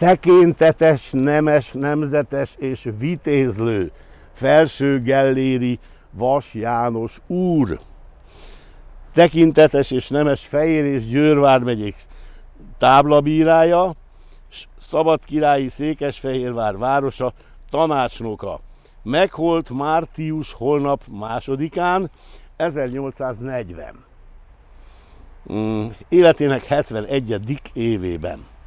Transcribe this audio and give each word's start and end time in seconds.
tekintetes, 0.00 1.10
nemes, 1.12 1.72
nemzetes 1.72 2.54
és 2.58 2.88
vitézlő 2.98 3.92
felső 4.30 5.02
gelléri 5.02 5.78
Vas 6.10 6.54
János 6.54 7.20
úr. 7.26 7.80
Tekintetes 9.12 9.90
és 9.90 10.08
nemes 10.08 10.46
Fehér 10.46 10.84
és 10.84 11.06
Győr 11.06 11.38
vármegyék 11.38 11.94
táblabírája, 12.78 13.92
Szabadkirályi 14.78 15.68
Székesfehérvár 15.68 16.76
városa 16.76 17.32
tanácsnoka. 17.70 18.60
Megholt 19.02 19.70
március 19.70 20.52
holnap 20.52 21.02
másodikán, 21.10 22.10
1840. 22.56 24.04
Mm, 25.52 25.86
életének 26.08 26.64
71. 26.64 27.60
évében. 27.72 28.58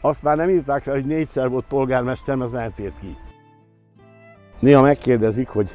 Azt 0.00 0.22
már 0.22 0.36
nem 0.36 0.48
írták 0.48 0.82
fel, 0.82 0.94
hogy 0.94 1.06
négyszer 1.06 1.48
volt 1.48 1.64
polgármester, 1.68 2.40
az 2.40 2.50
nem 2.50 2.70
fért 2.70 2.98
ki. 3.00 3.16
Néha 4.58 4.82
megkérdezik, 4.82 5.48
hogy, 5.48 5.70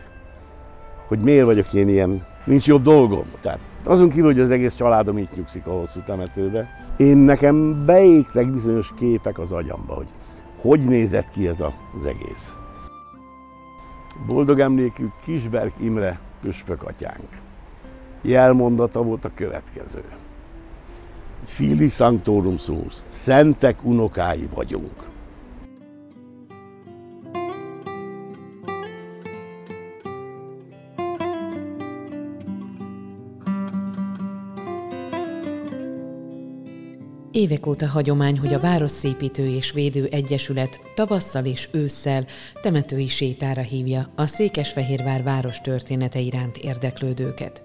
hogy 1.08 1.20
miért 1.20 1.46
vagyok 1.46 1.73
én 1.73 1.90
ilyen, 1.90 2.26
nincs 2.46 2.68
jobb 2.68 2.82
dolgom. 2.82 3.26
Tehát 3.41 3.59
azon 3.86 4.09
kívül, 4.09 4.26
hogy 4.26 4.40
az 4.40 4.52
egész 4.52 4.76
családom 4.76 5.18
itt 5.18 5.36
nyugszik 5.36 5.68
a 5.68 5.72
hosszú 5.72 5.99
temetőbe. 6.05 6.68
Én 6.98 7.18
nekem 7.18 7.86
beégtek 7.86 8.52
bizonyos 8.52 8.91
képek 8.96 9.40
az 9.40 9.52
agyamba, 9.52 9.94
hogy 9.94 10.08
hogy 10.63 10.80
nézett 10.80 11.30
ki 11.30 11.48
ez 11.48 11.62
az 11.98 12.05
egész. 12.05 12.55
Boldog 14.27 14.60
emlékű 14.60 15.08
Kisberg 15.24 15.71
Imre 15.80 16.20
püspök 16.41 16.84
atyánk. 16.84 17.27
Jelmondata 18.21 19.04
volt 19.04 19.26
a 19.26 19.32
következő. 19.35 20.04
Fili 21.46 21.90
Sanctorum 21.90 22.58
Sumus, 22.58 22.94
szentek 23.08 23.84
unokái 23.84 24.48
vagyunk. 24.54 25.12
Évek 37.32 37.66
óta 37.66 37.88
hagyomány, 37.88 38.40
hogy 38.40 38.54
a 38.54 38.60
Városszépítő 38.60 39.48
és 39.48 39.72
Védő 39.72 40.07
Egyesület 40.12 40.80
tavasszal 40.96 41.46
és 41.46 41.70
ősszel 41.72 42.26
temetői 42.62 43.07
sétára 43.07 43.62
hívja 43.62 44.12
a 44.16 44.26
Székesfehérvár 44.26 45.24
város 45.24 45.62
története 45.62 46.20
iránt 46.20 46.57
érdeklődőket. 46.57 47.63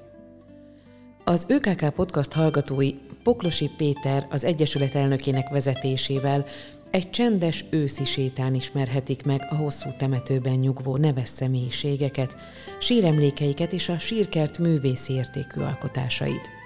Az 1.24 1.46
ÖKK 1.48 1.90
podcast 1.90 2.32
hallgatói 2.32 2.90
Poklosi 3.22 3.70
Péter 3.76 4.26
az 4.30 4.44
Egyesület 4.44 4.94
elnökének 4.94 5.48
vezetésével 5.48 6.46
egy 6.90 7.10
csendes 7.10 7.64
őszi 7.70 8.04
sétán 8.04 8.54
ismerhetik 8.54 9.24
meg 9.24 9.46
a 9.50 9.54
hosszú 9.54 9.88
temetőben 9.98 10.58
nyugvó 10.58 10.96
neves 10.96 11.28
személyiségeket, 11.28 12.34
síremlékeiket 12.80 13.72
és 13.72 13.88
a 13.88 13.98
sírkert 13.98 14.58
művészi 14.58 15.12
értékű 15.12 15.60
alkotásait. 15.60 16.57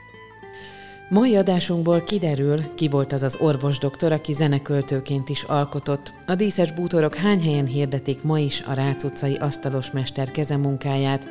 Mai 1.12 1.36
adásunkból 1.36 2.00
kiderül, 2.00 2.74
ki 2.74 2.88
volt 2.88 3.12
az 3.12 3.22
az 3.22 3.36
orvosdoktor, 3.40 4.12
aki 4.12 4.32
zeneköltőként 4.32 5.28
is 5.28 5.42
alkotott. 5.42 6.14
A 6.26 6.34
díszes 6.34 6.72
bútorok 6.72 7.14
hány 7.14 7.42
helyen 7.42 7.66
hirdetik 7.66 8.22
ma 8.22 8.38
is 8.38 8.60
a 8.60 8.72
Rácz 8.72 9.04
utcai 9.04 9.34
asztalos 9.34 9.90
mester 9.90 10.30
kezemunkáját, 10.30 11.28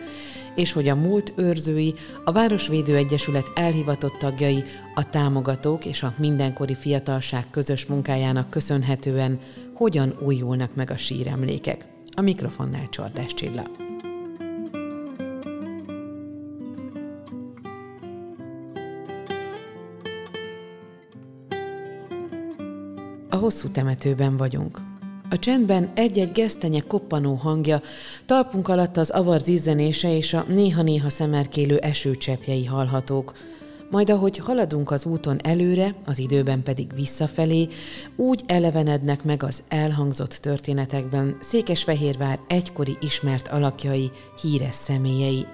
és 0.55 0.71
hogy 0.71 0.87
a 0.87 0.95
múlt 0.95 1.33
őrzői, 1.35 1.93
a 2.25 2.31
Városvédő 2.31 2.95
Egyesület 2.95 3.51
elhivatott 3.55 4.17
tagjai, 4.19 4.63
a 4.95 5.09
támogatók 5.09 5.85
és 5.85 6.03
a 6.03 6.13
mindenkori 6.17 6.75
fiatalság 6.75 7.45
közös 7.51 7.85
munkájának 7.85 8.49
köszönhetően 8.49 9.39
hogyan 9.73 10.17
újulnak 10.25 10.75
meg 10.75 10.91
a 10.91 10.97
síremlékek. 10.97 11.85
A 12.15 12.21
mikrofonnál 12.21 12.89
Csordás 12.89 13.33
Csilla. 13.33 13.80
Hosszú 23.41 23.67
temetőben 23.67 24.37
vagyunk. 24.37 24.81
A 25.29 25.39
csendben 25.39 25.91
egy-egy 25.93 26.31
gesztenye 26.31 26.79
koppanó 26.79 27.33
hangja, 27.33 27.81
talpunk 28.25 28.67
alatt 28.67 28.97
az 28.97 29.09
avar 29.09 29.39
zizzenése 29.39 30.15
és 30.15 30.33
a 30.33 30.45
néha-néha 30.47 31.09
szemerkélő 31.09 31.77
esőcseppjei 31.77 32.65
hallhatók, 32.65 33.33
majd 33.89 34.09
ahogy 34.09 34.37
haladunk 34.37 34.91
az 34.91 35.05
úton 35.05 35.39
előre, 35.43 35.95
az 36.05 36.19
időben 36.19 36.63
pedig 36.63 36.93
visszafelé, 36.95 37.67
úgy 38.15 38.43
elevenednek 38.45 39.23
meg 39.23 39.43
az 39.43 39.63
elhangzott 39.67 40.33
történetekben 40.33 41.35
Székesfehérvár 41.39 42.39
egykori 42.47 42.97
ismert 42.99 43.47
alakjai, 43.47 44.11
híres 44.41 44.75
személyei. 44.75 45.45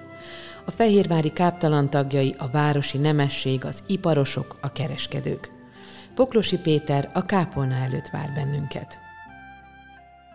A 0.66 0.70
fehérvári 0.70 1.32
káptalan 1.32 1.90
tagjai, 1.90 2.34
a 2.38 2.48
városi 2.52 2.98
nemesség, 2.98 3.64
az 3.64 3.82
iparosok, 3.86 4.56
a 4.60 4.72
kereskedők. 4.72 5.57
Poklosi 6.18 6.58
Péter 6.58 7.10
a 7.12 7.22
kápolna 7.22 7.74
előtt 7.74 8.08
vár 8.08 8.30
bennünket. 8.34 9.00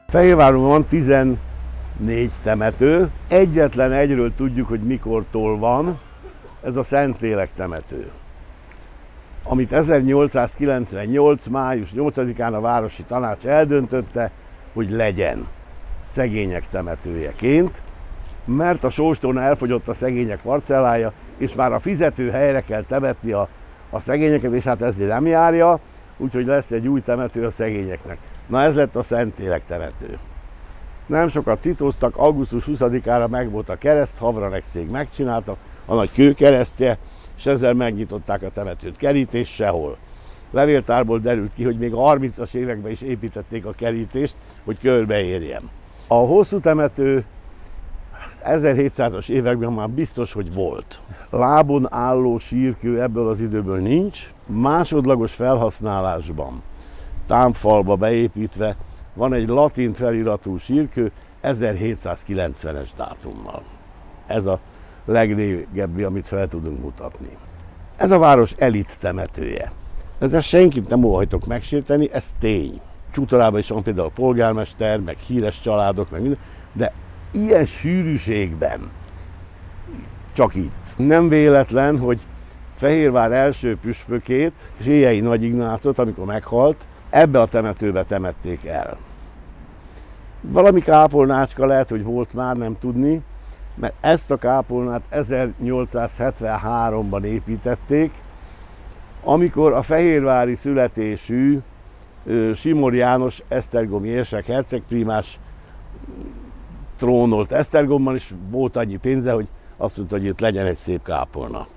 Fehérváron 0.08 0.68
van 0.68 0.86
14 0.86 1.38
temető, 2.44 3.10
egyetlen 3.28 3.92
egyről 3.92 4.36
tudjuk, 4.36 4.68
hogy 4.68 4.80
mikortól 4.80 5.58
van, 5.58 6.00
ez 6.62 6.76
a 6.76 6.84
Szentlélek 6.84 7.50
temető 7.56 8.12
amit 9.44 9.72
1898. 9.72 11.48
május 11.48 11.90
8-án 11.96 12.54
a 12.54 12.60
Városi 12.60 13.04
Tanács 13.04 13.46
eldöntötte, 13.46 14.32
hogy 14.74 14.92
legyen 14.92 15.48
szegények 16.04 16.68
temetőjeként, 16.68 17.82
mert 18.46 18.84
a 18.84 18.90
sóstorna 18.90 19.42
elfogyott 19.42 19.88
a 19.88 19.94
szegények 19.94 20.42
parcellája, 20.42 21.14
és 21.38 21.56
már 21.56 21.74
a 21.74 21.80
fizető 21.80 22.30
helyre 22.30 22.62
kell 22.62 22.84
temetni 22.84 23.32
a, 23.32 23.50
a 23.94 24.00
szegényeket, 24.00 24.52
és 24.52 24.64
hát 24.64 24.82
ezért 24.82 25.10
nem 25.10 25.26
járja, 25.26 25.80
úgyhogy 26.18 26.46
lesz 26.46 26.72
egy 26.72 26.88
új 26.88 27.02
temető 27.02 27.46
a 27.46 27.52
szegényeknek. 27.52 28.18
Na 28.48 28.62
ez 28.62 28.76
lett 28.76 28.96
a 28.96 29.04
Szentlélek 29.04 29.66
temető. 29.66 30.20
Nem 31.06 31.28
sokat 31.28 31.62
cicóztak, 31.62 32.18
augusztus 32.18 32.64
20-ára 32.68 33.30
meg 33.30 33.52
volt 33.52 33.70
a 33.70 33.78
kereszt, 33.78 34.18
Havranek 34.18 34.64
cég 34.64 34.90
megcsinálta, 34.90 35.58
a 35.86 35.94
nagy 35.94 36.12
kőkeresztje, 36.12 36.98
és 37.38 37.46
ezzel 37.46 37.74
megnyitották 37.74 38.44
a 38.44 38.50
temetőt. 38.50 38.98
Kerítés 38.98 39.50
sehol. 39.50 39.98
Levéltárból 40.52 41.20
derült 41.20 41.54
ki, 41.54 41.64
hogy 41.64 41.78
még 41.78 41.94
a 41.94 41.98
30-as 41.98 42.56
években 42.56 42.92
is 42.92 43.02
építették 43.02 43.66
a 43.66 43.72
kerítést, 43.72 44.36
hogy 44.64 44.78
körbeérjem. 44.80 45.70
A 46.08 46.16
hosszú 46.16 46.60
temető 46.60 47.26
1700-as 48.46 49.30
években 49.30 49.74
már 49.74 49.90
biztos, 49.90 50.34
hogy 50.34 50.54
volt. 50.54 51.02
Lábon 51.30 51.88
álló 51.94 52.38
sírkő 52.38 53.02
ebből 53.02 53.28
az 53.28 53.40
időből 53.40 53.80
nincs, 53.80 54.32
másodlagos 54.48 55.34
felhasználásban 55.34 56.62
támfalba 57.28 57.96
beépítve 57.96 58.76
van 59.14 59.34
egy 59.34 59.48
latin 59.48 59.94
feliratú 59.94 60.58
sírkő 60.58 61.12
1790-es 61.44 62.88
dátummal. 62.98 63.64
Ez 64.28 64.46
a 64.46 64.60
legrégebbi, 65.06 66.04
amit 66.04 66.28
fel 66.28 66.48
tudunk 66.48 66.82
mutatni. 66.82 67.38
Ez 67.96 68.12
a 68.12 68.18
város 68.18 68.54
elit 68.58 69.00
temetője. 69.00 69.72
Ezzel 70.20 70.40
senkit 70.40 70.90
nem 70.90 71.04
óhajtok 71.04 71.46
megsérteni, 71.46 72.12
ez 72.12 72.34
tény. 72.40 72.82
Csútorában 73.12 73.60
is 73.60 73.70
van 73.70 73.84
például 73.84 74.08
a 74.08 74.12
polgármester, 74.16 75.00
meg 75.00 75.18
híres 75.18 75.62
családok, 75.62 76.12
meg 76.12 76.22
minden, 76.22 76.40
de 76.74 76.94
ilyen 77.34 77.66
sűrűségben 77.66 78.92
csak 80.34 80.56
itt. 80.56 80.94
Nem 80.98 81.30
véletlen, 81.30 82.00
hogy 82.00 82.26
Fehérvár 82.76 83.32
első 83.32 83.78
püspökét, 83.82 84.54
Zséjei 84.82 85.20
Nagy 85.20 85.44
Ignácot, 85.44 86.00
amikor 86.00 86.26
meghalt, 86.26 86.88
ebbe 87.10 87.42
a 87.42 87.48
temetőbe 87.48 88.04
temették 88.04 88.66
el. 88.66 88.98
Valami 90.42 90.82
kápolnácska 90.82 91.66
lehet, 91.66 91.90
hogy 91.90 92.04
volt 92.04 92.34
már, 92.34 92.56
nem 92.56 92.76
tudni, 92.80 93.22
mert 93.76 93.94
ezt 94.02 94.32
a 94.32 94.38
kápolnát 94.38 95.02
1873-ban 95.12 97.24
építették, 97.24 98.12
amikor 99.24 99.74
a 99.74 99.82
fehérvári 99.82 100.56
születésű 100.56 101.60
Simor 102.54 102.96
János 102.96 103.44
Esztergomi 103.48 104.08
érsek 104.08 104.46
hercegprímás 104.46 105.40
trónolt 107.04 107.52
Esztergomban, 107.52 108.16
és 108.16 108.34
volt 108.50 108.76
annyi 108.76 108.96
pénze, 108.96 109.32
hogy 109.32 109.48
azt 109.78 109.98
mondta, 109.98 110.18
hogy 110.18 110.26
itt 110.26 110.40
legyen 110.40 110.66
egy 110.66 110.78
szép 110.78 111.04
kápolna. 111.04 111.68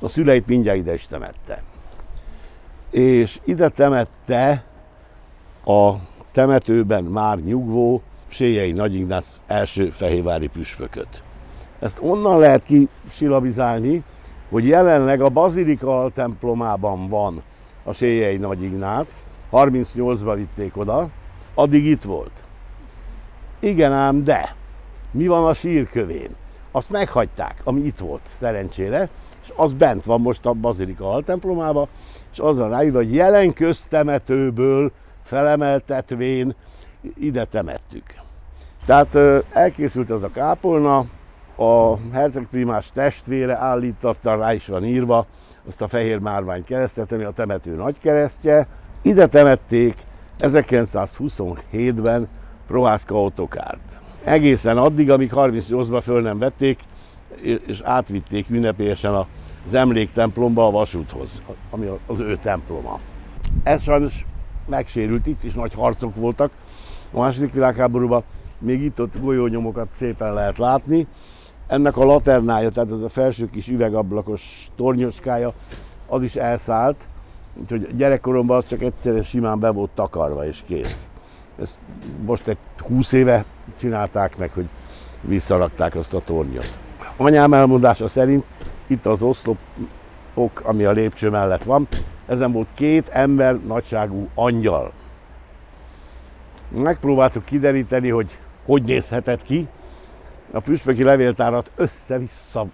A 0.00 0.08
szüleit 0.08 0.46
mindjárt 0.46 0.78
ide 0.78 0.92
is 0.92 1.06
temette. 1.06 1.62
És 2.90 3.40
ide 3.44 3.68
temette 3.68 4.64
a 5.64 5.92
temetőben 6.32 7.04
már 7.04 7.38
nyugvó 7.38 8.02
Séjei 8.28 8.72
Nagy 8.72 8.94
Ignác 8.94 9.36
első 9.46 9.90
fehérvári 9.90 10.46
püspököt. 10.46 11.22
Ezt 11.78 12.00
onnan 12.02 12.38
lehet 12.38 12.64
kisilabizálni, 12.64 14.02
hogy 14.50 14.66
jelenleg 14.66 15.20
a 15.20 15.28
Bazilika 15.28 16.10
templomában 16.14 17.08
van 17.08 17.42
a 17.84 17.92
Séjei 17.92 18.36
Nagy 18.36 18.62
Ignác, 18.62 19.24
38-ba 19.52 20.32
vitték 20.36 20.76
oda, 20.76 21.08
addig 21.54 21.84
itt 21.86 22.02
volt. 22.02 22.44
Igen 23.58 23.92
ám, 23.92 24.22
de 24.24 24.58
mi 25.10 25.26
van 25.26 25.44
a 25.44 25.54
sírkövén? 25.54 26.34
Azt 26.72 26.90
meghagyták, 26.90 27.60
ami 27.64 27.80
itt 27.80 27.98
volt 27.98 28.20
szerencsére, 28.24 29.08
és 29.42 29.52
az 29.56 29.74
bent 29.74 30.04
van 30.04 30.20
most 30.20 30.46
a 30.46 30.52
Bazilika 30.52 31.12
altemplomába, 31.12 31.88
és 32.32 32.38
az 32.38 32.58
van 32.58 32.70
ráírva, 32.70 32.96
hogy 32.96 33.14
jelen 33.14 33.52
köztemetőből 33.52 34.92
felemeltetvén 35.22 36.54
ide 37.18 37.44
temettük. 37.44 38.04
Tehát 38.86 39.18
elkészült 39.52 40.10
ez 40.10 40.22
a 40.22 40.30
kápolna, 40.30 41.04
a 41.56 41.96
hercegprimás 42.12 42.90
testvére 42.90 43.56
állította, 43.56 44.36
rá 44.36 44.52
is 44.52 44.66
van 44.66 44.84
írva, 44.84 45.26
azt 45.66 45.82
a 45.82 45.88
fehér 45.88 46.18
márvány 46.18 46.64
keresztet, 46.64 47.12
ami 47.12 47.22
a 47.22 47.30
temető 47.30 47.74
nagykeresztje. 47.74 48.66
Ide 49.02 49.26
temették 49.26 49.94
1927-ben 50.38 52.28
Prohászka 52.66 53.22
Otokárt. 53.22 54.00
Egészen 54.24 54.78
addig, 54.78 55.10
amíg 55.10 55.30
38-ban 55.34 56.00
föl 56.02 56.22
nem 56.22 56.38
vették, 56.38 56.80
és 57.66 57.80
átvitték 57.80 58.50
ünnepélyesen 58.50 59.14
az 59.64 59.74
emléktemplomba 59.74 60.66
a 60.66 60.70
vasúthoz, 60.70 61.42
ami 61.70 61.86
az 62.06 62.20
ő 62.20 62.36
temploma. 62.36 62.98
Ez 63.62 63.82
sajnos 63.82 64.26
megsérült, 64.68 65.26
itt 65.26 65.44
is 65.44 65.54
nagy 65.54 65.74
harcok 65.74 66.16
voltak 66.16 66.50
a 67.12 67.20
második 67.20 67.52
világháborúban, 67.52 68.22
még 68.58 68.82
itt-ott 68.82 69.20
golyónyomokat 69.20 69.88
szépen 69.96 70.34
lehet 70.34 70.58
látni. 70.58 71.06
Ennek 71.66 71.96
a 71.96 72.04
laternája, 72.04 72.70
tehát 72.70 72.90
ez 72.90 73.02
a 73.02 73.08
felső 73.08 73.48
kis 73.50 73.68
üvegablakos 73.68 74.68
tornyocskája, 74.76 75.52
az 76.06 76.22
is 76.22 76.36
elszállt, 76.36 77.08
úgyhogy 77.60 77.96
gyerekkoromban 77.96 78.56
az 78.56 78.66
csak 78.66 78.82
egyszerűen 78.82 79.22
simán 79.22 79.60
be 79.60 79.70
volt 79.70 79.90
takarva 79.90 80.46
és 80.46 80.62
kész. 80.66 81.09
Ezt 81.60 81.78
most 82.24 82.48
egy 82.48 82.56
20 82.78 83.12
éve 83.12 83.44
csinálták 83.78 84.36
meg, 84.36 84.50
hogy 84.50 84.68
visszarakták 85.20 85.94
azt 85.94 86.14
a 86.14 86.20
tornyot. 86.20 86.78
Anyám 87.16 87.54
elmondása 87.54 88.08
szerint 88.08 88.44
itt 88.86 89.06
az 89.06 89.22
oszlopok, 89.22 90.60
ami 90.62 90.84
a 90.84 90.90
lépcső 90.90 91.30
mellett 91.30 91.62
van, 91.62 91.88
ezen 92.26 92.52
volt 92.52 92.68
két 92.74 93.08
ember 93.08 93.56
nagyságú 93.66 94.28
angyal. 94.34 94.92
Megpróbáltuk 96.68 97.44
kideríteni, 97.44 98.08
hogy 98.08 98.38
hogy 98.64 98.82
nézhetett 98.82 99.42
ki. 99.42 99.68
A 100.52 100.60
püspöki 100.60 101.02
levéltárat 101.02 101.70
össze-vissza 101.76 102.66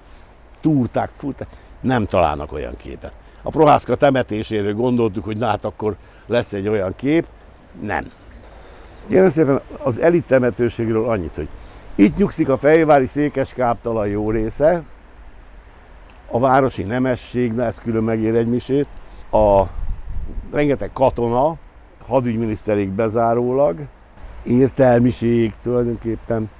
túrták, 0.60 1.10
furták, 1.12 1.48
nem 1.80 2.06
találnak 2.06 2.52
olyan 2.52 2.76
képet. 2.76 3.16
A 3.42 3.50
Prohászka 3.50 3.96
temetéséről 3.96 4.74
gondoltuk, 4.74 5.24
hogy 5.24 5.36
na 5.36 5.46
hát 5.46 5.64
akkor 5.64 5.96
lesz 6.26 6.52
egy 6.52 6.68
olyan 6.68 6.94
kép. 6.96 7.26
Nem. 7.80 8.10
Kérem 9.08 9.28
szépen 9.28 9.60
az 9.82 10.00
elit 10.00 10.26
temetőségről 10.26 11.08
annyit, 11.08 11.34
hogy 11.34 11.48
itt 11.94 12.16
nyugszik 12.16 12.48
a 12.48 12.56
fejvári 12.56 13.06
székes 13.06 13.52
káptalan 13.52 14.08
jó 14.08 14.30
része, 14.30 14.82
a 16.30 16.38
városi 16.38 16.82
nemesség, 16.82 17.52
na 17.52 17.64
ez 17.64 17.78
külön 17.78 18.02
megér 18.02 18.34
egy 18.34 18.48
misét, 18.48 18.88
a 19.30 19.62
rengeteg 20.52 20.90
katona, 20.92 21.56
hadügyminiszterék 22.06 22.88
bezárólag, 22.88 23.78
értelmiség 24.44 25.54
tulajdonképpen, 25.62 26.50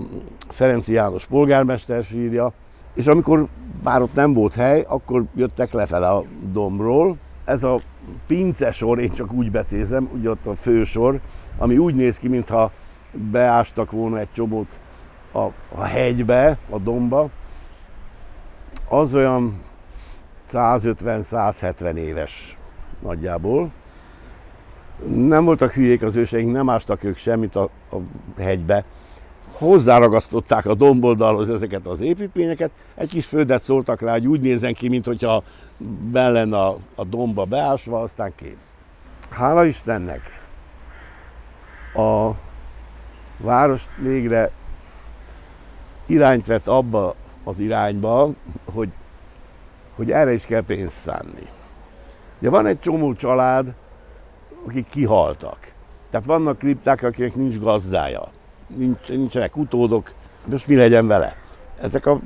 Ferenci 0.49 0.93
János 0.93 1.27
polgármester 1.27 2.03
sírja, 2.03 2.53
és 2.95 3.07
amikor 3.07 3.47
bár 3.83 4.03
ott 4.03 4.15
nem 4.15 4.33
volt 4.33 4.55
hely, 4.55 4.85
akkor 4.89 5.25
jöttek 5.35 5.73
lefele 5.73 6.09
a 6.09 6.25
dombról. 6.53 7.17
Ez 7.45 7.63
a 7.63 7.81
pince 8.27 8.71
sor, 8.71 8.99
én 8.99 9.11
csak 9.11 9.33
úgy 9.33 9.51
becézem, 9.51 10.09
ugye 10.15 10.31
ott 10.31 10.47
a 10.47 10.55
fősor, 10.55 11.21
ami 11.59 11.79
úgy 11.79 11.95
néz 11.95 12.19
ki, 12.19 12.29
mintha 12.29 12.71
beástak 13.31 13.91
volna 13.91 14.19
egy 14.19 14.33
csomót 14.33 14.79
a, 15.33 15.47
a 15.75 15.83
hegybe, 15.83 16.59
a 16.71 16.79
domba, 16.79 17.31
az 18.89 19.15
olyan 19.15 19.61
150-170 20.53 21.95
éves 21.95 22.59
nagyjából. 23.03 23.71
Nem 25.07 25.45
voltak 25.45 25.73
hülyék 25.73 26.03
az 26.03 26.17
őseink, 26.17 26.53
nem 26.53 26.69
ástak 26.69 27.05
ők 27.05 27.17
semmit 27.17 27.57
a, 27.57 27.63
a 27.91 27.97
hegybe, 28.39 28.85
hozzáragasztották 29.53 30.67
a 30.67 30.75
domboldalhoz 30.75 31.51
ezeket 31.51 31.87
az 31.87 32.01
építményeket, 32.01 32.71
egy 32.95 33.09
kis 33.09 33.27
földet 33.27 33.63
szóltak 33.63 34.01
rá, 34.01 34.13
hogy 34.13 34.27
úgy 34.27 34.41
nézzen 34.41 34.75
ki, 34.75 34.89
mintha 34.89 35.43
ben 36.11 36.33
lenne 36.33 36.59
a, 36.59 36.79
a 36.95 37.05
domba 37.05 37.45
beásva, 37.45 38.01
aztán 38.01 38.33
kész. 38.37 38.77
Hála 39.31 39.65
Istennek! 39.65 40.21
A 41.95 42.31
város 43.39 43.87
végre 43.97 44.51
irányt 46.07 46.47
vett 46.47 46.67
abba 46.67 47.15
az 47.45 47.59
irányba, 47.59 48.31
hogy, 48.73 48.89
hogy 49.97 50.11
erre 50.11 50.33
is 50.33 50.45
kell 50.45 50.63
pénzt 50.63 50.97
szánni. 50.97 51.49
Ugye 52.39 52.51
van 52.51 52.67
egy 52.67 52.81
csomó 52.81 53.15
család, 53.15 53.75
akik 54.67 54.89
kihaltak. 54.89 55.73
Tehát 56.11 56.27
vannak 56.27 56.59
kripták, 56.59 57.03
akiknek 57.03 57.35
nincs 57.35 57.59
gazdája 57.59 58.31
nincs, 58.77 59.09
nincsenek 59.09 59.57
utódok, 59.57 60.13
most 60.45 60.67
mi 60.67 60.77
legyen 60.77 61.07
vele? 61.07 61.37
Ezek 61.81 62.07
a 62.07 62.21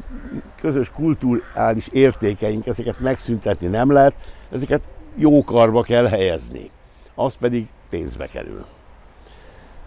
közös 0.61 0.90
kulturális 0.90 1.88
értékeink, 1.88 2.66
ezeket 2.66 3.00
megszüntetni 3.00 3.66
nem 3.66 3.92
lehet, 3.92 4.14
ezeket 4.52 4.82
jó 5.14 5.44
karba 5.44 5.82
kell 5.82 6.06
helyezni. 6.06 6.70
Az 7.14 7.34
pedig 7.34 7.66
pénzbe 7.88 8.26
kerül. 8.26 8.64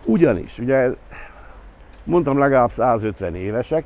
Ugyanis, 0.06 0.60
ugye 0.60 0.90
mondtam 2.04 2.38
legalább 2.38 2.72
150 2.72 3.36
évesek, 3.36 3.84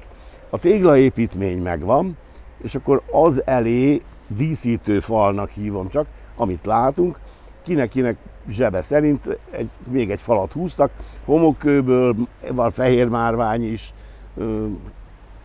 a 0.49 0.59
téglaépítmény 0.59 1.61
megvan, 1.61 2.17
és 2.63 2.75
akkor 2.75 3.01
az 3.11 3.41
elé 3.45 4.01
díszítő 4.27 4.99
falnak 4.99 5.49
hívom 5.49 5.89
csak, 5.89 6.07
amit 6.35 6.65
látunk, 6.65 7.19
kinek-kinek 7.63 8.17
zsebe 8.49 8.81
szerint 8.81 9.37
egy, 9.51 9.69
még 9.87 10.11
egy 10.11 10.21
falat 10.21 10.51
húztak, 10.51 10.91
homokkőből, 11.25 12.15
van 12.51 12.71
fehér 12.71 13.07
márvány 13.07 13.71
is, 13.71 13.93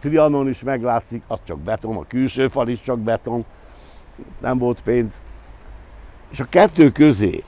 Trianon 0.00 0.48
is 0.48 0.62
meglátszik, 0.62 1.22
az 1.26 1.38
csak 1.44 1.58
beton, 1.58 1.96
a 1.96 2.06
külső 2.06 2.48
fal 2.48 2.68
is 2.68 2.82
csak 2.82 2.98
beton, 2.98 3.44
nem 4.40 4.58
volt 4.58 4.82
pénz. 4.82 5.20
És 6.30 6.40
a 6.40 6.44
kettő 6.44 6.90
közé 6.90 7.44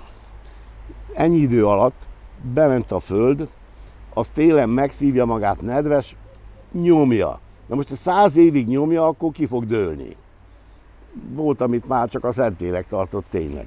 ennyi 1.15 1.37
idő 1.37 1.67
alatt 1.67 2.09
bement 2.55 2.91
a 2.91 2.99
föld, 2.99 3.49
az 4.15 4.29
télen 4.29 4.69
megszívja 4.69 5.25
magát 5.25 5.61
nedves, 5.61 6.17
nyomja. 6.73 7.41
Na 7.67 7.75
most 7.75 7.89
ha 7.89 7.95
száz 7.95 8.37
évig 8.37 8.67
nyomja, 8.67 9.07
akkor 9.07 9.33
ki 9.33 9.47
fog 9.47 9.67
dőlni. 9.67 10.17
Volt, 11.33 11.61
amit 11.61 11.89
már 11.89 12.09
csak 12.09 12.25
a 12.25 12.33
Szentlélek 12.33 12.87
tartott 12.87 13.27
tényleg. 13.31 13.67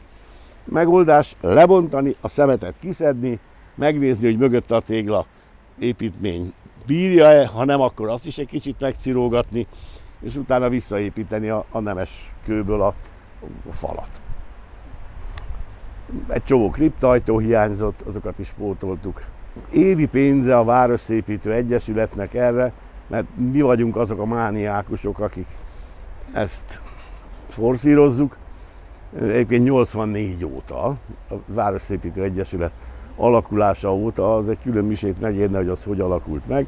Megoldás 0.65 1.36
lebontani, 1.41 2.15
a 2.22 2.27
szemetet 2.27 2.75
kiszedni, 2.79 3.39
megnézni, 3.75 4.27
hogy 4.27 4.38
mögött 4.38 4.72
a 4.72 4.82
tégla 4.82 5.25
építmény 5.79 6.53
bírja-e, 6.86 7.48
ha 7.48 7.65
nem, 7.65 7.82
akkor 7.82 8.10
azt 8.10 8.25
is 8.25 8.38
egy 8.38 8.48
kicsit 8.48 8.79
megcirógatni, 8.79 9.67
és 10.22 10.36
utána 10.36 10.70
visszaépíteni 10.70 11.50
a, 11.50 11.65
a 11.72 11.79
nemes 11.79 12.34
kőből 12.43 12.82
a, 12.82 12.93
a 13.70 13.74
falat. 13.74 14.22
Egy 16.27 16.43
csomó 16.43 16.70
kriptajtó 16.70 17.38
hiányzott, 17.39 18.01
azokat 18.01 18.39
is 18.39 18.51
pótoltuk. 18.51 19.24
Évi 19.72 20.05
pénze 20.05 20.58
a 20.58 20.63
Városszépítő 20.63 21.53
Egyesületnek 21.53 22.34
erre, 22.34 22.74
mert 23.08 23.25
mi 23.51 23.62
vagyunk 23.62 23.96
azok 23.96 24.20
a 24.20 24.25
mániákusok, 24.25 25.20
akik 25.20 25.48
ezt 26.34 26.82
forszírozzuk, 27.48 28.38
Egyébként 29.22 29.63
84 29.63 30.46
óta 30.46 30.86
a 31.29 31.34
Városszépítő 31.46 32.24
Egyesület 32.24 32.74
alakulása 33.15 33.93
óta, 33.93 34.36
az 34.36 34.50
egy 34.50 34.60
külön 34.63 34.86
misét 34.86 35.20
megérne, 35.20 35.58
hogy 35.58 35.67
az 35.67 35.84
hogy 35.84 36.00
alakult 36.00 36.48
meg. 36.48 36.67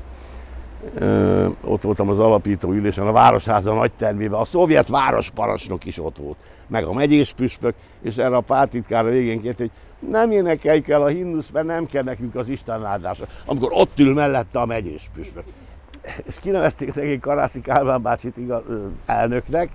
Ö, 0.93 1.47
ott 1.63 1.81
voltam 1.81 2.09
az 2.09 2.19
alapító 2.19 2.71
ülésen, 2.71 3.07
a 3.07 3.11
Városháza 3.11 3.73
nagy 3.73 3.91
termében, 3.97 4.39
a 4.39 4.45
szovjet 4.45 4.87
városparancsnok 4.87 5.85
is 5.85 5.99
ott 5.99 6.17
volt, 6.17 6.37
meg 6.67 6.83
a 6.83 6.93
megyés 6.93 7.33
püspök, 7.33 7.75
és 8.01 8.17
erre 8.17 8.35
a 8.35 8.41
pártitkár 8.41 9.05
a 9.05 9.09
végén 9.09 9.41
kért, 9.41 9.57
hogy 9.57 9.71
nem 10.09 10.31
énekeljük 10.31 10.87
el 10.87 11.01
a 11.01 11.07
himnusz, 11.07 11.49
mert 11.49 11.65
nem 11.65 11.85
kell 11.85 12.03
nekünk 12.03 12.35
az 12.35 12.49
Isten 12.49 12.85
áldása, 12.85 13.25
amikor 13.45 13.69
ott 13.71 13.99
ül 13.99 14.13
mellette 14.13 14.59
a 14.59 14.65
megyés 14.65 15.09
püspök. 15.13 15.43
És 16.23 16.39
kinevezték 16.39 16.89
az 16.89 16.97
egész 16.97 17.19
Karászi 17.21 17.61
Kálmán 17.61 18.01
bácsit 18.01 18.37
igaz, 18.37 18.61
elnöknek, 19.05 19.69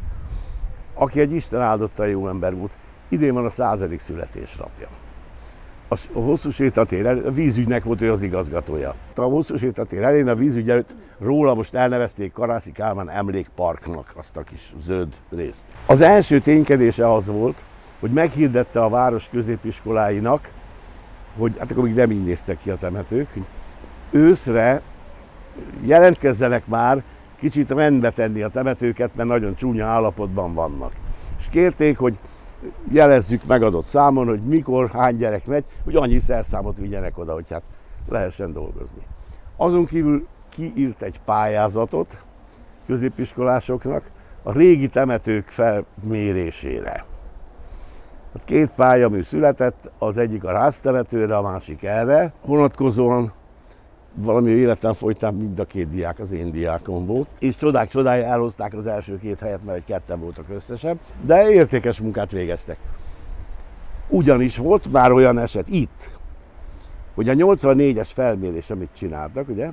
aki 1.00 1.20
egy 1.20 1.32
Isten 1.32 1.60
áldotta 1.60 2.04
jó 2.04 2.28
ember 2.28 2.56
volt. 2.56 2.76
Idén 3.08 3.34
van 3.34 3.44
a 3.44 3.50
századik 3.50 4.00
születésnapja. 4.00 4.88
A 5.88 6.18
hosszú 6.18 6.50
sétatér, 6.50 7.06
a 7.06 7.30
vízügynek 7.30 7.84
volt 7.84 8.00
ő 8.00 8.12
az 8.12 8.22
igazgatója. 8.22 8.94
A 9.14 9.20
hosszú 9.20 9.56
sétatér 9.56 10.02
elén 10.02 10.28
a 10.28 10.34
vízügy 10.34 10.70
előtt 10.70 10.94
róla 11.18 11.54
most 11.54 11.74
elnevezték 11.74 12.32
Karászi 12.32 12.72
Kálmán 12.72 13.10
emlékparknak 13.10 14.12
azt 14.16 14.36
a 14.36 14.42
kis 14.42 14.74
zöld 14.78 15.14
részt. 15.30 15.64
Az 15.86 16.00
első 16.00 16.38
ténykedése 16.38 17.12
az 17.12 17.26
volt, 17.26 17.64
hogy 18.00 18.10
meghirdette 18.10 18.82
a 18.82 18.88
város 18.88 19.28
középiskoláinak, 19.28 20.50
hogy 21.38 21.56
hát 21.58 21.70
akkor 21.70 21.84
még 21.84 21.94
nem 21.94 22.10
így 22.10 22.24
néztek 22.24 22.58
ki 22.58 22.70
a 22.70 22.76
temetők, 22.76 23.32
hogy 23.32 23.44
őszre 24.10 24.82
jelentkezzenek 25.84 26.66
már 26.66 27.02
kicsit 27.40 27.70
rendbe 27.70 28.10
tenni 28.10 28.42
a 28.42 28.48
temetőket, 28.48 29.16
mert 29.16 29.28
nagyon 29.28 29.54
csúnya 29.54 29.86
állapotban 29.86 30.54
vannak. 30.54 30.92
És 31.38 31.48
kérték, 31.48 31.98
hogy 31.98 32.18
jelezzük 32.92 33.44
megadott 33.46 33.84
számon, 33.84 34.26
hogy 34.26 34.40
mikor, 34.40 34.90
hány 34.90 35.16
gyerek 35.16 35.46
megy, 35.46 35.64
hogy 35.84 35.96
annyi 35.96 36.18
szerszámot 36.18 36.78
vigyenek 36.78 37.18
oda, 37.18 37.32
hogy 37.32 37.50
hát 37.50 37.62
lehessen 38.08 38.52
dolgozni. 38.52 39.02
Azon 39.56 39.86
kívül 39.86 40.26
kiírt 40.48 41.02
egy 41.02 41.20
pályázatot 41.24 42.24
középiskolásoknak 42.86 44.10
a 44.42 44.52
régi 44.52 44.88
temetők 44.88 45.46
felmérésére. 45.48 47.04
Két 48.44 48.70
pályamű 48.70 49.22
született, 49.22 49.90
az 49.98 50.18
egyik 50.18 50.44
a 50.44 50.52
ráztemetőre, 50.52 51.36
a 51.36 51.42
másik 51.42 51.82
erre. 51.82 52.32
Vonatkozóan 52.44 53.32
valami 54.14 54.50
életem 54.50 54.92
folytán 54.92 55.34
mind 55.34 55.58
a 55.58 55.64
két 55.64 55.88
diák 55.88 56.18
az 56.18 56.32
én 56.32 56.50
diákom 56.50 57.06
volt, 57.06 57.28
és 57.38 57.56
csodák 57.56 57.88
csodája 57.88 58.24
elhozták 58.24 58.74
az 58.74 58.86
első 58.86 59.18
két 59.18 59.38
helyet, 59.38 59.64
mert 59.64 59.78
egy 59.78 59.84
ketten 59.84 60.20
voltak 60.20 60.48
összesen, 60.48 61.00
de 61.22 61.50
értékes 61.50 62.00
munkát 62.00 62.30
végeztek. 62.30 62.78
Ugyanis 64.08 64.56
volt 64.56 64.92
már 64.92 65.12
olyan 65.12 65.38
eset 65.38 65.68
itt, 65.68 66.10
hogy 67.14 67.28
a 67.28 67.34
84-es 67.34 68.08
felmérés, 68.14 68.70
amit 68.70 68.90
csináltak, 68.92 69.48
ugye, 69.48 69.70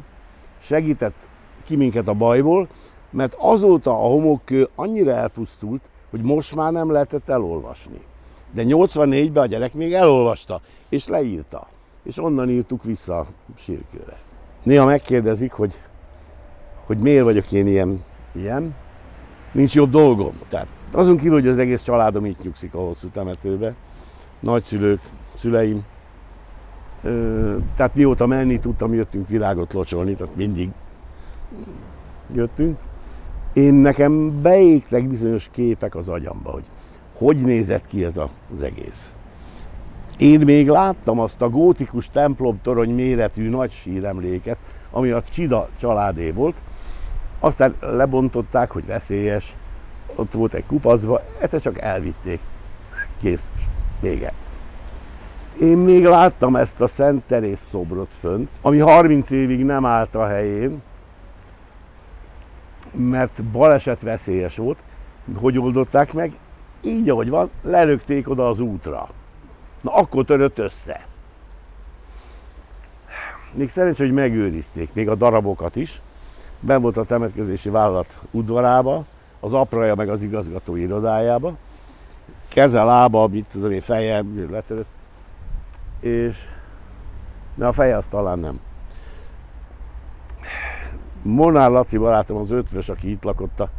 segített 0.61 1.27
ki 1.65 1.75
minket 1.75 2.07
a 2.07 2.13
bajból, 2.13 2.67
mert 3.09 3.35
azóta 3.37 3.91
a 3.91 4.07
homokkő 4.07 4.69
annyira 4.75 5.11
elpusztult, 5.11 5.89
hogy 6.09 6.21
most 6.21 6.55
már 6.55 6.71
nem 6.71 6.91
lehetett 6.91 7.29
elolvasni. 7.29 8.01
De 8.51 8.63
84-ben 8.65 9.43
a 9.43 9.45
gyerek 9.45 9.73
még 9.73 9.93
elolvasta, 9.93 10.61
és 10.89 11.07
leírta. 11.07 11.67
És 12.03 12.17
onnan 12.17 12.49
írtuk 12.49 12.83
vissza 12.83 13.17
a 13.17 13.27
sírkőre. 13.55 14.26
Néha 14.67 14.85
megkérdezik, 14.85 15.51
hogy, 15.51 15.79
hogy 16.85 16.97
miért 16.97 17.23
vagyok 17.23 17.51
én 17.51 17.67
ilyen, 17.67 18.03
ilyen. 18.31 18.75
Nincs 19.51 19.75
jobb 19.75 19.89
dolgom. 19.89 20.39
Tehát 20.49 20.67
azon 20.91 21.17
kívül, 21.17 21.33
hogy 21.33 21.47
az 21.47 21.57
egész 21.57 21.81
családom 21.81 22.25
itt 22.25 22.43
nyugszik 22.43 22.73
a 22.73 22.77
hosszú 22.77 23.07
temetőbe. 23.07 23.73
Nagyszülők, 24.39 24.99
szüleim. 25.35 25.85
Tehát 27.75 27.95
mióta 27.95 28.25
menni 28.25 28.59
tudtam, 28.59 28.93
jöttünk 28.93 29.27
virágot 29.27 29.73
locsolni, 29.73 30.13
tehát 30.13 30.35
mindig 30.35 30.69
jöttünk. 32.33 32.77
Én 33.53 33.73
nekem 33.73 34.41
beégtek 34.41 35.07
bizonyos 35.07 35.47
képek 35.51 35.95
az 35.95 36.09
agyamba, 36.09 36.51
hogy 36.51 36.63
hogy 37.17 37.37
nézett 37.37 37.87
ki 37.87 38.05
ez 38.05 38.17
az 38.17 38.61
egész. 38.61 39.13
Én 40.17 40.39
még 40.39 40.67
láttam 40.67 41.19
azt 41.19 41.41
a 41.41 41.49
gótikus 41.49 42.09
templomtorony 42.09 42.93
méretű 42.93 43.49
nagy 43.49 43.71
síremléket, 43.71 44.57
ami 44.91 45.09
a 45.09 45.23
Csida 45.23 45.69
családé 45.79 46.31
volt. 46.31 46.55
Aztán 47.39 47.75
lebontották, 47.79 48.71
hogy 48.71 48.85
veszélyes, 48.85 49.55
ott 50.15 50.33
volt 50.33 50.53
egy 50.53 50.65
kupacba, 50.65 51.21
egyszer 51.39 51.61
csak 51.61 51.79
elvitték. 51.79 52.39
Kész, 53.21 53.51
vége. 53.99 54.33
Én 55.61 55.77
még 55.77 56.05
láttam 56.05 56.55
ezt 56.55 56.81
a 56.81 56.87
Szent 56.87 57.23
Terész 57.27 57.67
szobrot 57.69 58.13
fönt, 58.13 58.49
ami 58.61 58.77
30 58.77 59.31
évig 59.31 59.65
nem 59.65 59.85
állt 59.85 60.15
a 60.15 60.25
helyén, 60.25 60.81
mert 62.91 63.43
baleset 63.43 64.01
veszélyes 64.01 64.57
volt. 64.57 64.77
Hogy 65.35 65.59
oldották 65.59 66.13
meg? 66.13 66.33
Így, 66.81 67.09
ahogy 67.09 67.29
van, 67.29 67.49
lelökték 67.63 68.29
oda 68.29 68.49
az 68.49 68.59
útra. 68.59 69.09
Na 69.87 69.93
akkor 69.93 70.25
törött 70.25 70.57
össze. 70.57 71.05
Még 73.53 73.69
szerencsé, 73.69 74.03
hogy 74.03 74.13
megőrizték, 74.13 74.93
még 74.93 75.09
a 75.09 75.15
darabokat 75.15 75.75
is. 75.75 76.01
Ben 76.59 76.81
volt 76.81 76.97
a 76.97 77.03
temetkezési 77.03 77.69
vállalat 77.69 78.19
udvarába, 78.31 79.05
az 79.39 79.53
apraja 79.53 79.95
meg 79.95 80.09
az 80.09 80.21
igazgató 80.21 80.75
irodájába. 80.75 81.57
Keze, 82.47 82.83
lába, 82.83 83.27
mit 83.27 83.47
tudom 83.51 83.71
én, 83.71 83.81
feje, 83.81 84.23
letörött. 84.49 84.87
És 85.99 86.37
de 87.55 87.65
a 87.67 87.71
feje 87.71 87.97
az 87.97 88.07
talán 88.07 88.39
nem. 88.39 88.59
Monár 91.21 91.69
Laci 91.69 91.97
barátom 91.97 92.37
az 92.37 92.51
ötvös, 92.51 92.89
aki 92.89 93.09
itt 93.09 93.23
lakott 93.23 93.59
a 93.59 93.69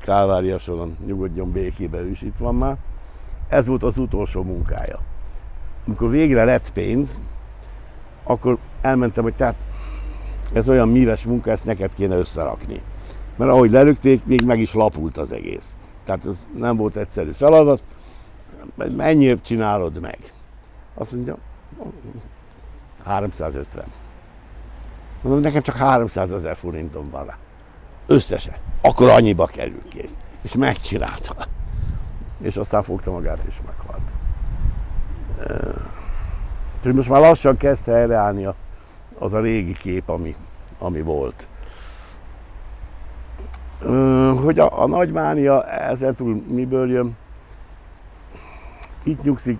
Kálvária 0.00 0.58
soron, 0.58 0.96
nyugodjon 1.06 1.52
békébe, 1.52 1.98
ő 1.98 2.10
is 2.10 2.22
itt 2.22 2.38
van 2.38 2.54
már. 2.54 2.76
Ez 3.48 3.66
volt 3.66 3.82
az 3.82 3.98
utolsó 3.98 4.42
munkája 4.42 5.12
amikor 5.86 6.10
végre 6.10 6.44
lett 6.44 6.72
pénz, 6.72 7.18
akkor 8.24 8.58
elmentem, 8.80 9.22
hogy 9.22 9.34
tehát 9.34 9.66
ez 10.52 10.68
olyan 10.68 10.88
míves 10.88 11.24
munka, 11.24 11.50
ezt 11.50 11.64
neked 11.64 11.94
kéne 11.94 12.16
összerakni. 12.16 12.82
Mert 13.36 13.50
ahogy 13.50 13.70
lelökték, 13.70 14.24
még 14.24 14.44
meg 14.44 14.60
is 14.60 14.74
lapult 14.74 15.18
az 15.18 15.32
egész. 15.32 15.76
Tehát 16.04 16.26
ez 16.26 16.48
nem 16.56 16.76
volt 16.76 16.96
egyszerű 16.96 17.30
feladat. 17.30 17.84
Mennyiért 18.96 19.44
csinálod 19.44 20.00
meg? 20.00 20.18
Azt 20.94 21.12
mondja, 21.12 21.36
350. 23.04 23.84
Mondom, 25.22 25.42
nekem 25.42 25.62
csak 25.62 25.76
300 25.76 26.32
ezer 26.32 26.56
forintom 26.56 27.10
van 27.10 27.26
rá. 27.26 27.36
Összesen. 28.06 28.54
Akkor 28.80 29.08
annyiba 29.08 29.46
kerül 29.46 29.82
kész. 29.88 30.16
És 30.42 30.54
megcsinálta. 30.54 31.34
És 32.40 32.56
aztán 32.56 32.82
fogta 32.82 33.10
magát 33.10 33.44
és 33.48 33.56
meghalt. 33.66 34.13
Úgyhogy 36.76 36.94
most 36.94 37.08
már 37.08 37.20
lassan 37.20 37.56
kezd 37.56 37.84
helyreállni 37.84 38.48
az 39.18 39.32
a 39.32 39.40
régi 39.40 39.72
kép, 39.72 40.08
ami, 40.08 40.36
ami 40.78 41.00
volt. 41.00 41.48
Hogy 44.42 44.58
a, 44.58 44.82
a 44.82 44.86
nagymánia 44.86 45.64
ezen 45.64 46.14
túl 46.14 46.42
miből 46.48 46.90
jön? 46.90 47.16
Itt 49.02 49.22
nyugszik 49.22 49.58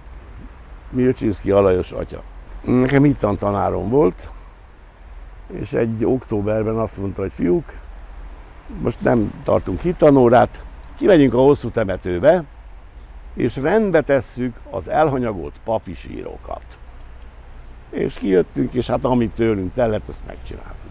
Milcsinszki 0.90 1.50
Alajos 1.50 1.92
atya. 1.92 2.22
Nekem 2.64 3.02
hittan 3.02 3.36
tanárom 3.36 3.88
volt, 3.88 4.30
és 5.52 5.72
egy 5.72 6.04
októberben 6.04 6.76
azt 6.76 6.98
mondta, 6.98 7.20
hogy 7.20 7.32
fiúk, 7.32 7.64
most 8.82 9.00
nem 9.00 9.32
tartunk 9.42 9.80
hittanórát, 9.80 10.64
kimegyünk 10.96 11.34
a 11.34 11.38
hosszú 11.38 11.70
temetőbe, 11.70 12.44
és 13.34 13.56
rendbe 13.56 14.00
tesszük 14.00 14.56
az 14.70 14.88
elhanyagolt 14.88 15.60
papisírokat. 15.64 16.78
És 17.90 18.14
kijöttünk, 18.14 18.74
és 18.74 18.86
hát 18.86 19.04
amit 19.04 19.34
tőlünk 19.34 19.72
tellett, 19.72 20.08
azt 20.08 20.26
megcsináltuk. 20.26 20.90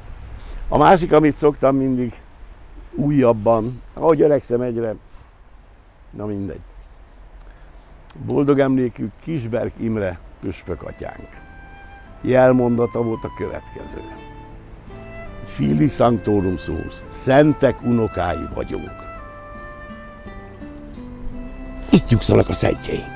A 0.68 0.78
másik, 0.78 1.12
amit 1.12 1.36
szoktam 1.36 1.76
mindig 1.76 2.22
újabban, 2.92 3.82
ahogy 3.94 4.22
öregszem 4.22 4.62
egyre, 4.62 4.96
na 6.12 6.26
mindegy. 6.26 6.60
Boldog 8.26 8.60
emlékű 8.60 9.08
Kisberg 9.22 9.72
Imre 9.80 10.20
püspök 10.42 10.84
atyánk. 10.84 11.28
Jelmondata 12.22 13.04
volt 13.04 13.24
a 13.24 13.34
következő. 13.38 14.02
Fili 15.46 15.88
Sanctorum 15.88 16.56
szentek 17.08 17.82
unokái 17.82 18.48
vagyunk 18.54 19.13
itt 21.94 22.10
nyugszanak 22.10 22.50
a 22.50 22.54
szentjeink. 22.54 23.12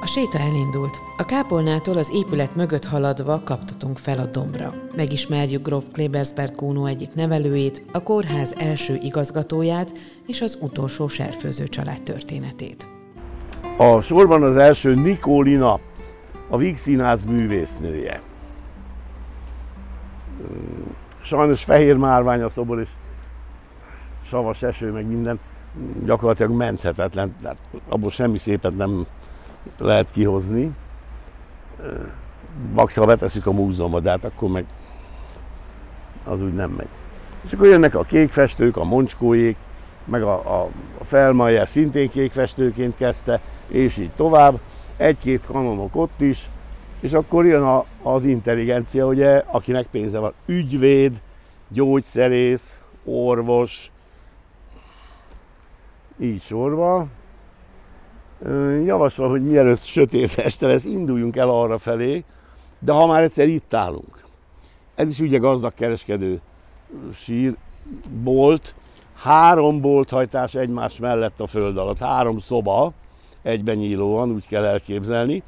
A 0.00 0.06
séta 0.06 0.38
elindult. 0.38 1.00
A 1.16 1.24
kápolnától 1.24 1.96
az 1.96 2.10
épület 2.12 2.54
mögött 2.54 2.84
haladva 2.84 3.40
kaptatunk 3.44 3.98
fel 3.98 4.18
a 4.18 4.26
dombra. 4.26 4.74
Megismerjük 4.96 5.66
Grof 5.66 5.84
Klebersberg 5.92 6.54
Kónó 6.54 6.86
egyik 6.86 7.14
nevelőjét, 7.14 7.82
a 7.92 8.02
kórház 8.02 8.54
első 8.58 8.98
igazgatóját 9.02 9.92
és 10.26 10.40
az 10.40 10.58
utolsó 10.60 11.08
serfőző 11.08 11.68
család 11.68 12.02
történetét. 12.02 12.88
A 13.76 14.00
sorban 14.00 14.42
az 14.42 14.56
első 14.56 14.94
Nikolina, 14.94 15.80
a 16.48 16.56
Víg 16.56 16.76
Színház 16.76 17.24
művésznője. 17.24 18.22
Sajnos 21.26 21.64
fehér 21.64 21.96
márvány 21.96 22.42
a 22.42 22.48
szobor, 22.48 22.80
és 22.80 22.88
savas 24.24 24.62
eső, 24.62 24.92
meg 24.92 25.06
minden 25.06 25.38
gyakorlatilag 26.04 26.52
menthetetlen, 26.52 27.36
tehát 27.42 27.58
abból 27.88 28.10
semmi 28.10 28.38
szépet 28.38 28.76
nem 28.76 29.06
lehet 29.78 30.10
kihozni. 30.10 30.70
Maximum 32.72 33.08
beteszük 33.08 33.46
a 33.46 33.52
múzeumba, 33.52 34.00
de 34.00 34.10
hát 34.10 34.24
akkor 34.24 34.50
meg 34.50 34.64
az 36.24 36.42
úgy 36.42 36.54
nem 36.54 36.70
megy. 36.70 36.88
És 37.44 37.52
akkor 37.52 37.66
jönnek 37.66 37.94
a 37.94 38.02
kékfestők, 38.02 38.76
a 38.76 38.84
moncskóék, 38.84 39.56
meg 40.04 40.22
a, 40.22 40.60
a, 40.62 40.68
a 40.98 41.04
Felmayer 41.04 41.68
szintén 41.68 42.10
kékfestőként 42.10 42.96
kezdte, 42.96 43.40
és 43.68 43.96
így 43.96 44.10
tovább. 44.16 44.60
Egy-két 44.96 45.46
kanonok 45.46 45.96
ott 45.96 46.20
is, 46.20 46.48
és 47.06 47.12
akkor 47.12 47.46
jön 47.46 47.62
a, 47.62 47.84
az 48.02 48.24
intelligencia, 48.24 49.06
ugye, 49.06 49.42
akinek 49.46 49.86
pénze 49.86 50.18
van. 50.18 50.32
Ügyvéd, 50.46 51.22
gyógyszerész, 51.68 52.80
orvos, 53.04 53.90
így 56.20 56.40
sorba. 56.40 57.06
Javaslom, 58.84 59.30
hogy 59.30 59.46
mielőtt 59.46 59.82
sötét 59.82 60.38
este 60.38 60.66
lesz, 60.66 60.84
induljunk 60.84 61.36
el 61.36 61.50
arra 61.50 61.78
felé, 61.78 62.24
de 62.78 62.92
ha 62.92 63.06
már 63.06 63.22
egyszer 63.22 63.48
itt 63.48 63.74
állunk. 63.74 64.24
Ez 64.94 65.08
is 65.08 65.20
ugye 65.20 65.38
gazdag 65.38 65.74
kereskedő 65.74 66.40
sírbolt, 67.12 68.74
három 69.14 69.80
bolthajtás 69.80 70.54
egymás 70.54 70.98
mellett 70.98 71.40
a 71.40 71.46
föld 71.46 71.76
alatt, 71.76 71.98
három 71.98 72.38
szoba, 72.38 72.92
egyben 73.42 73.76
nyílóan, 73.76 74.30
úgy 74.30 74.46
kell 74.46 74.64
elképzelni. 74.64 75.42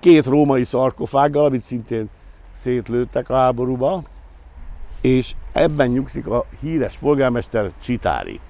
Két 0.00 0.26
római 0.26 0.64
szarkofággal, 0.64 1.44
amit 1.44 1.62
szintén 1.62 2.08
szétlőttek 2.50 3.30
a 3.30 3.36
háborúba, 3.36 4.02
és 5.00 5.34
ebben 5.52 5.88
nyugszik 5.88 6.26
a 6.26 6.44
híres 6.60 6.96
polgármester 6.96 7.70
Csitári. 7.82 8.40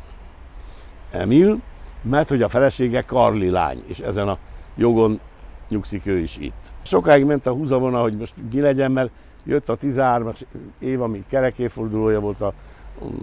Emil, 1.11 1.61
mert 2.03 2.29
hogy 2.29 2.43
a 2.43 2.49
felesége 2.49 3.03
Karli 3.03 3.51
lány, 3.51 3.83
és 3.87 3.99
ezen 3.99 4.29
a 4.29 4.39
jogon 4.77 5.21
nyugszik 5.69 6.07
ő 6.07 6.19
is 6.19 6.37
itt. 6.37 6.73
Sokáig 6.83 7.25
ment 7.25 7.47
a 7.47 7.53
húzavona, 7.53 8.01
hogy 8.01 8.17
most 8.17 8.35
mi 8.53 8.61
legyen, 8.61 8.93
mert 8.93 9.11
jött 9.45 9.69
a 9.69 9.77
13-as 9.77 10.41
év, 10.79 11.03
ami 11.03 11.25
kerekéfordulója 11.29 12.21
volt 12.21 12.41
a 12.41 12.53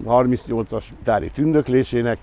38-as 0.06 0.84
tári 1.04 1.30
tündöklésének, 1.30 2.18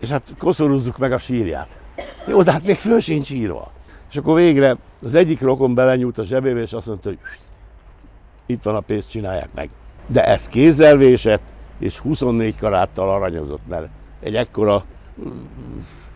és 0.00 0.08
hát 0.08 0.34
koszorúzzuk 0.38 0.98
meg 0.98 1.12
a 1.12 1.18
sírját. 1.18 1.78
Jó, 2.26 2.42
de 2.42 2.52
hát 2.52 2.66
még 2.66 2.76
föl 2.76 3.00
sincs 3.00 3.30
írva. 3.30 3.72
És 4.14 4.20
akkor 4.20 4.34
végre 4.34 4.76
az 5.02 5.14
egyik 5.14 5.40
rokon 5.40 5.74
belenyúlt 5.74 6.18
a 6.18 6.24
zsebébe, 6.24 6.60
és 6.60 6.72
azt 6.72 6.86
mondta, 6.86 7.08
hogy 7.08 7.18
itt 8.46 8.62
van 8.62 8.74
a 8.74 8.80
pénzt, 8.80 9.10
csinálják 9.10 9.48
meg. 9.54 9.70
De 10.06 10.26
ez 10.26 10.46
kézzel 10.46 10.96
vésett, 10.96 11.42
és 11.78 11.98
24 11.98 12.56
karáttal 12.56 13.10
aranyozott, 13.10 13.68
mert 13.68 13.88
egy 14.20 14.34
ekkora 14.34 14.84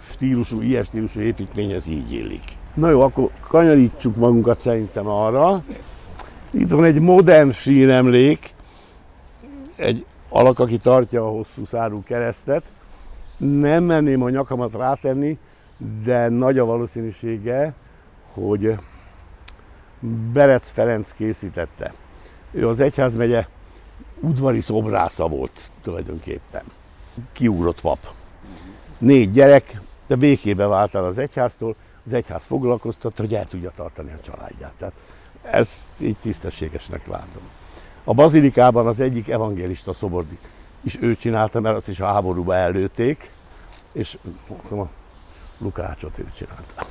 stílusú, 0.00 0.60
ilyen 0.60 0.82
stílusú 0.82 1.20
építmény, 1.20 1.70
ez 1.70 1.86
így 1.86 2.12
illik. 2.12 2.42
Na 2.74 2.90
jó, 2.90 3.00
akkor 3.00 3.30
kanyarítsuk 3.40 4.16
magunkat 4.16 4.60
szerintem 4.60 5.06
arra. 5.06 5.62
Itt 6.50 6.70
van 6.70 6.84
egy 6.84 7.00
modern 7.00 7.50
síremlék, 7.50 8.54
egy 9.76 10.06
alak, 10.28 10.58
aki 10.58 10.76
tartja 10.76 11.26
a 11.26 11.30
hosszú 11.30 11.64
szárú 11.64 12.02
keresztet. 12.02 12.62
Nem 13.36 13.84
merném 13.84 14.22
a 14.22 14.30
nyakamat 14.30 14.72
rátenni, 14.72 15.38
de 16.04 16.28
nagy 16.28 16.58
a 16.58 16.64
valószínűsége, 16.64 17.74
hogy 18.32 18.74
Berec 20.32 20.70
Ferenc 20.70 21.12
készítette. 21.12 21.94
Ő 22.50 22.68
az 22.68 22.80
egyházmegye 22.80 23.46
udvari 24.20 24.60
szobrásza 24.60 25.28
volt 25.28 25.70
tulajdonképpen. 25.82 26.62
Kiúrott 27.32 27.80
pap. 27.80 27.98
Négy 28.98 29.32
gyerek, 29.32 29.80
de 30.06 30.16
békébe 30.16 30.66
vált 30.66 30.94
el 30.94 31.04
az 31.04 31.18
egyháztól, 31.18 31.74
az 32.04 32.12
egyház 32.12 32.46
foglalkoztatta, 32.46 33.22
hogy 33.22 33.34
el 33.34 33.46
tudja 33.46 33.70
tartani 33.76 34.12
a 34.12 34.20
családját. 34.20 34.74
Tehát 34.78 34.94
ezt 35.42 35.86
így 35.98 36.16
tisztességesnek 36.16 37.06
látom. 37.06 37.42
A 38.04 38.14
bazilikában 38.14 38.86
az 38.86 39.00
egyik 39.00 39.28
evangélista 39.28 39.92
szobor 39.92 40.24
is 40.80 40.98
ő 41.00 41.16
csinálta, 41.16 41.60
mert 41.60 41.76
azt 41.76 41.88
is 41.88 42.00
a 42.00 42.06
háborúba 42.06 42.54
előtték, 42.54 43.30
és 43.92 44.18
a 44.70 44.82
Lukácsot 45.58 46.18
ő 46.18 46.32
csinálta. 46.36 46.86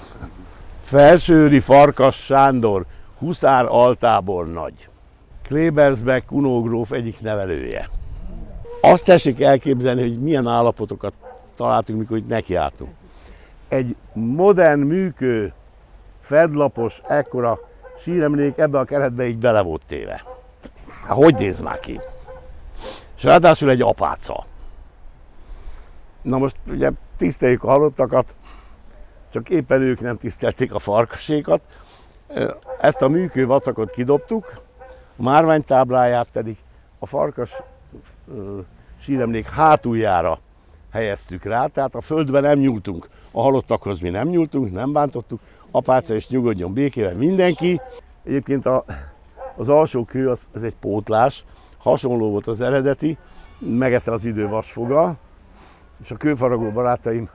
Felsőri 0.87 1.59
Farkas 1.59 2.15
Sándor, 2.15 2.85
Huszár 3.17 3.65
Altábor 3.65 4.47
nagy. 4.51 4.89
Klebersbeck 5.43 6.25
Kunógróf 6.25 6.91
egyik 6.91 7.21
nevelője. 7.21 7.89
Azt 8.81 9.05
tessék 9.05 9.41
elképzelni, 9.41 10.01
hogy 10.01 10.19
milyen 10.19 10.47
állapotokat 10.47 11.13
találtunk, 11.55 11.99
mikor 11.99 12.17
itt 12.17 12.27
nekiálltunk. 12.27 12.91
Egy 13.67 13.95
modern 14.13 14.79
műkő, 14.79 15.53
fedlapos, 16.21 17.01
ekkora 17.07 17.59
síremlék 17.99 18.57
ebbe 18.57 18.79
a 18.79 18.83
keretbe 18.83 19.27
így 19.27 19.37
bele 19.37 19.61
volt 19.61 19.81
téve. 19.87 20.23
Hát 21.07 21.17
hogy 21.17 21.35
néz 21.35 21.59
már 21.59 21.79
ki? 21.79 21.99
És 23.17 23.23
ráadásul 23.23 23.69
egy 23.69 23.81
apáca. 23.81 24.45
Na 26.21 26.37
most 26.37 26.55
ugye 26.67 26.91
tiszteljük 27.17 27.63
a 27.63 27.67
halottakat, 27.67 28.35
csak 29.31 29.49
éppen 29.49 29.81
ők 29.81 29.99
nem 29.99 30.17
tisztelték 30.17 30.73
a 30.73 30.79
farkasékat. 30.79 31.61
Ezt 32.79 33.01
a 33.01 33.07
műkő 33.07 33.45
vacakot 33.45 33.91
kidobtuk, 33.91 34.61
a 35.17 35.23
márványtábláját 35.23 36.27
pedig 36.31 36.57
a 36.99 37.05
farkas 37.05 37.51
síremlék 38.99 39.49
hátuljára 39.49 40.39
helyeztük 40.91 41.43
rá, 41.43 41.65
tehát 41.65 41.95
a 41.95 42.01
földben 42.01 42.41
nem 42.41 42.59
nyúltunk, 42.59 43.07
a 43.31 43.41
halottakhoz 43.41 43.99
mi 43.99 44.09
nem 44.09 44.27
nyúltunk, 44.27 44.71
nem 44.71 44.91
bántottuk, 44.91 45.39
apáca 45.71 46.15
is 46.15 46.27
nyugodjon 46.27 46.73
békében 46.73 47.15
mindenki. 47.15 47.81
Egyébként 48.23 48.65
a, 48.65 48.85
az 49.55 49.69
alsó 49.69 50.05
kő 50.05 50.29
az, 50.29 50.47
az 50.53 50.63
egy 50.63 50.75
pótlás, 50.75 51.45
hasonló 51.77 52.29
volt 52.29 52.47
az 52.47 52.61
eredeti, 52.61 53.17
megette 53.59 54.11
az 54.11 54.25
idő 54.25 54.47
vasfoga, 54.47 55.15
és 56.03 56.11
a 56.11 56.15
kőfaragó 56.15 56.71
barátaim 56.71 57.29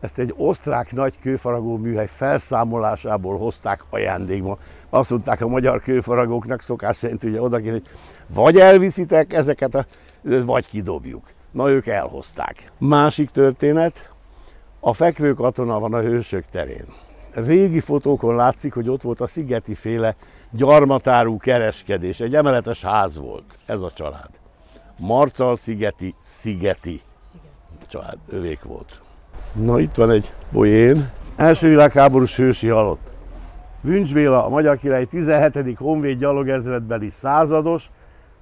ezt 0.00 0.18
egy 0.18 0.34
osztrák 0.36 0.92
nagy 0.92 1.18
kőfaragó 1.18 1.76
műhely 1.76 2.06
felszámolásából 2.06 3.38
hozták 3.38 3.84
ajándékba. 3.90 4.58
Azt 4.90 5.10
mondták 5.10 5.40
a 5.40 5.48
magyar 5.48 5.80
kőfaragóknak 5.80 6.60
szokás 6.60 6.96
szerint 6.96 7.24
ugye 7.24 7.40
oda 7.40 7.60
hogy 7.60 7.86
vagy 8.34 8.56
elviszitek 8.56 9.32
ezeket, 9.32 9.86
vagy 10.22 10.66
kidobjuk. 10.66 11.24
Na 11.50 11.70
ők 11.70 11.86
elhozták. 11.86 12.72
Másik 12.78 13.30
történet, 13.30 14.10
a 14.80 14.92
fekvő 14.92 15.32
katona 15.32 15.78
van 15.78 15.94
a 15.94 16.00
hősök 16.00 16.44
terén. 16.44 16.86
Régi 17.34 17.80
fotókon 17.80 18.34
látszik, 18.34 18.72
hogy 18.72 18.88
ott 18.88 19.02
volt 19.02 19.20
a 19.20 19.26
szigeti 19.26 19.74
féle 19.74 20.16
gyarmatárú 20.50 21.36
kereskedés. 21.36 22.20
Egy 22.20 22.34
emeletes 22.34 22.82
ház 22.82 23.18
volt 23.18 23.58
ez 23.66 23.80
a 23.80 23.90
család. 23.90 24.30
Marcal 24.98 25.56
szigeti, 25.56 26.14
szigeti 26.22 27.00
család, 27.86 28.18
övék 28.28 28.62
volt. 28.62 29.02
Na 29.54 29.80
itt 29.80 29.94
van 29.94 30.10
egy 30.10 30.32
bolyén. 30.50 31.10
Első 31.36 31.68
világháborús 31.68 32.36
hősi 32.36 32.68
halott. 32.68 33.10
Vüncs 33.80 34.12
Béla, 34.12 34.44
a 34.44 34.48
Magyar 34.48 34.78
Király 34.78 35.04
17. 35.04 35.76
honvéd 35.78 36.18
gyalogezredbeli 36.18 37.10
százados, 37.10 37.90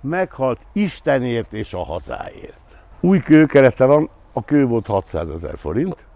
meghalt 0.00 0.60
Istenért 0.72 1.52
és 1.52 1.74
a 1.74 1.84
hazáért. 1.84 2.78
Új 3.00 3.20
kőkerete 3.20 3.84
van, 3.84 4.10
a 4.32 4.44
kő 4.44 4.66
volt 4.66 4.86
600 4.86 5.30
ezer 5.30 5.58
forint. 5.58 6.06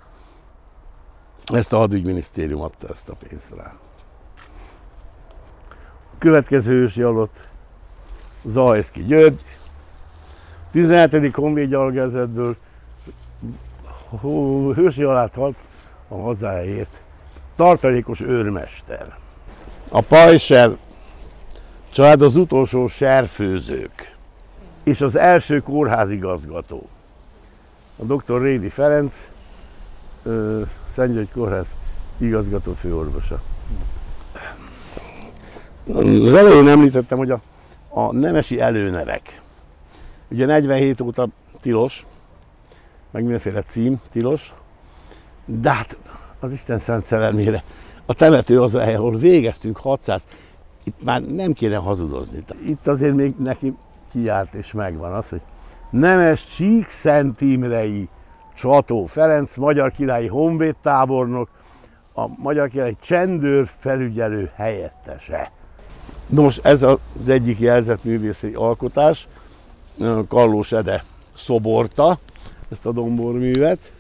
Ezt 1.53 1.73
a 1.73 1.77
hadügyminisztérium 1.77 2.61
adta 2.61 2.89
ezt 2.89 3.09
a 3.09 3.15
pénzt 3.29 3.55
rá. 3.57 3.73
A 6.13 6.19
következő 6.19 6.73
ősi 6.73 7.03
alatt 7.03 7.49
Zajszki 8.45 9.05
György, 9.05 9.41
17. 10.71 11.35
honvéd 11.35 11.69
gyalogezredből 11.69 12.57
hősi 14.75 15.03
halált 15.03 15.35
halt 15.35 15.57
a 16.09 16.15
hazáért. 16.15 17.01
Tartalékos 17.57 18.21
őrmester. 18.21 19.17
A 19.91 20.01
Pajser 20.01 20.71
család 21.91 22.23
az 22.23 22.37
utolsó 22.37 22.87
serfőzők, 22.87 24.17
és 24.83 25.01
az 25.01 25.17
első 25.17 25.61
kórházigazgató. 25.61 26.89
A 27.97 28.05
dr. 28.15 28.41
Rédi 28.41 28.69
Ferenc, 28.69 29.15
Szentgyörgy 30.95 31.31
Kórház 31.33 31.67
igazgató 32.17 32.73
főorvosa. 32.73 33.43
Az 35.95 36.35
elején 36.35 36.69
említettem, 36.69 37.19
hogy 37.19 37.31
a, 37.31 37.41
a 37.89 38.13
nemesi 38.13 38.61
előnevek. 38.61 39.41
Ugye 40.29 40.47
47 40.47 41.01
óta 41.01 41.29
tilos, 41.61 42.07
meg 43.15 43.23
mindenféle 43.23 43.63
cím 43.63 44.01
tilos, 44.11 44.55
de 45.45 45.71
hát 45.71 45.97
az 46.41 46.53
Isten 46.53 46.79
szent 46.79 47.05
szerelmére 47.05 47.63
a 48.07 48.15
temető 48.15 48.63
az, 48.63 48.75
ahol 48.75 49.17
végeztünk 49.17 49.77
600, 49.77 50.27
itt 50.85 51.05
már 51.05 51.23
nem 51.23 51.53
kéne 51.53 51.77
hazudozni. 51.77 52.45
Itt 52.67 52.87
azért 52.87 53.15
még 53.15 53.35
neki 53.39 53.75
kiárt 54.13 54.55
és 54.55 54.73
megvan 54.73 55.13
az, 55.13 55.29
hogy 55.29 55.41
Nemes 55.91 56.47
Csík 56.47 56.89
Szent 56.89 57.41
Imrei 57.41 58.09
Csató 58.55 59.07
Ferenc, 59.07 59.57
magyar 59.57 59.93
királyi 59.93 60.27
honvédtábornok, 60.27 61.49
a 62.15 62.27
magyar 62.43 62.69
királyi 62.69 62.97
csendőr 63.01 63.67
felügyelő 63.79 64.51
helyettese. 64.55 65.51
Nos, 66.27 66.57
ez 66.57 66.83
az 66.83 67.29
egyik 67.29 67.59
jelzett 67.59 68.05
művészi 68.05 68.53
alkotás, 68.55 69.29
Kallós 70.29 70.73
Ede 70.73 71.05
szoborta, 71.35 72.19
ezt 72.75 72.87
a 72.87 72.93
domborművet. 72.93 73.93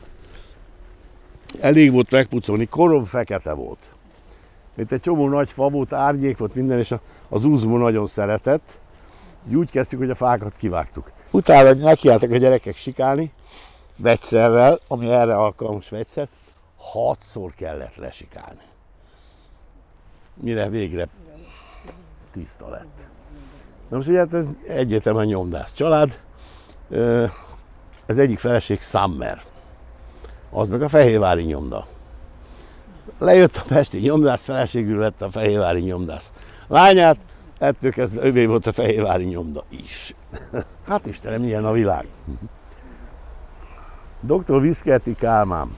Elég 1.60 1.92
volt 1.92 2.10
megpucolni, 2.10 2.66
korom 2.66 3.04
fekete 3.04 3.52
volt. 3.52 3.90
Mint 4.74 4.92
egy 4.92 5.00
csomó 5.00 5.28
nagy 5.28 5.50
fa 5.50 5.68
volt, 5.68 5.92
árnyék 5.92 6.38
volt 6.38 6.54
minden, 6.54 6.78
és 6.78 6.94
az 7.28 7.44
úzmó 7.44 7.76
nagyon 7.76 8.06
szeretett. 8.06 8.78
Úgy 9.52 9.70
kezdtük, 9.70 9.98
hogy 9.98 10.10
a 10.10 10.14
fákat 10.14 10.56
kivágtuk. 10.56 11.12
Utána 11.30 11.72
nekiálltak 11.72 12.30
a 12.30 12.37
gyerekek 12.37 12.76
sikálni, 12.76 13.32
vegyszerrel, 13.96 14.78
ami 14.88 15.10
erre 15.10 15.37
alkalmas 15.37 15.88
vegyszer, 15.88 16.28
hatszor 16.76 17.54
kellett 17.54 17.96
lesikálni. 17.96 18.62
Mire 20.34 20.68
végre 20.68 21.08
tiszta 22.32 22.68
lett. 22.68 23.06
Na 23.88 23.96
most 23.96 24.08
ugye 24.08 24.18
hát 24.18 24.34
ez 24.34 24.46
egyértelműen 24.66 25.26
nyomdász 25.26 25.72
család. 25.72 26.20
Ez 28.06 28.18
egyik 28.18 28.38
feleség 28.38 28.80
Summer. 28.80 29.42
Az 30.50 30.68
meg 30.68 30.82
a 30.82 30.88
Fehérvári 30.88 31.42
nyomda. 31.42 31.86
Lejött 33.18 33.56
a 33.56 33.62
Pesti 33.68 33.98
nyomdász, 33.98 34.44
feleségül 34.44 34.98
lett 34.98 35.22
a 35.22 35.30
Fehérvári 35.30 35.80
nyomdász. 35.80 36.32
Lányát, 36.68 37.18
ettől 37.58 37.90
kezdve 37.90 38.22
övé 38.22 38.46
volt 38.46 38.66
a 38.66 38.72
Fehérvári 38.72 39.24
nyomda 39.24 39.64
is. 39.68 40.14
hát 40.88 41.06
Istenem, 41.06 41.40
milyen 41.40 41.64
a 41.64 41.72
világ. 41.72 42.06
Dr. 44.20 44.60
Viszkerti 44.60 45.14
Kálmán, 45.14 45.76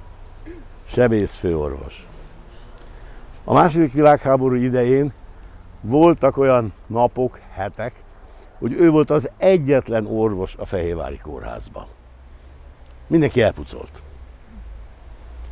sebészfőorvos. 0.85 2.07
A 3.45 3.55
második 3.55 3.93
világháború 3.93 4.55
idején 4.55 5.13
voltak 5.81 6.37
olyan 6.37 6.73
napok, 6.87 7.41
hetek, 7.53 8.03
hogy 8.59 8.73
ő 8.73 8.91
volt 8.91 9.11
az 9.11 9.31
egyetlen 9.37 10.07
orvos 10.07 10.57
a 10.57 10.65
Fehérvári 10.65 11.19
kórházban. 11.19 11.87
Mindenki 13.07 13.43
elpucolt. 13.43 14.03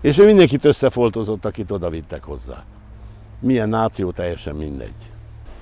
És 0.00 0.18
ő 0.18 0.24
mindenkit 0.24 0.64
összefoltozott, 0.64 1.44
akit 1.44 1.70
oda 1.70 1.90
vittek 1.90 2.24
hozzá. 2.24 2.64
Milyen 3.40 3.68
náció, 3.68 4.10
teljesen 4.10 4.54
mindegy. 4.54 5.10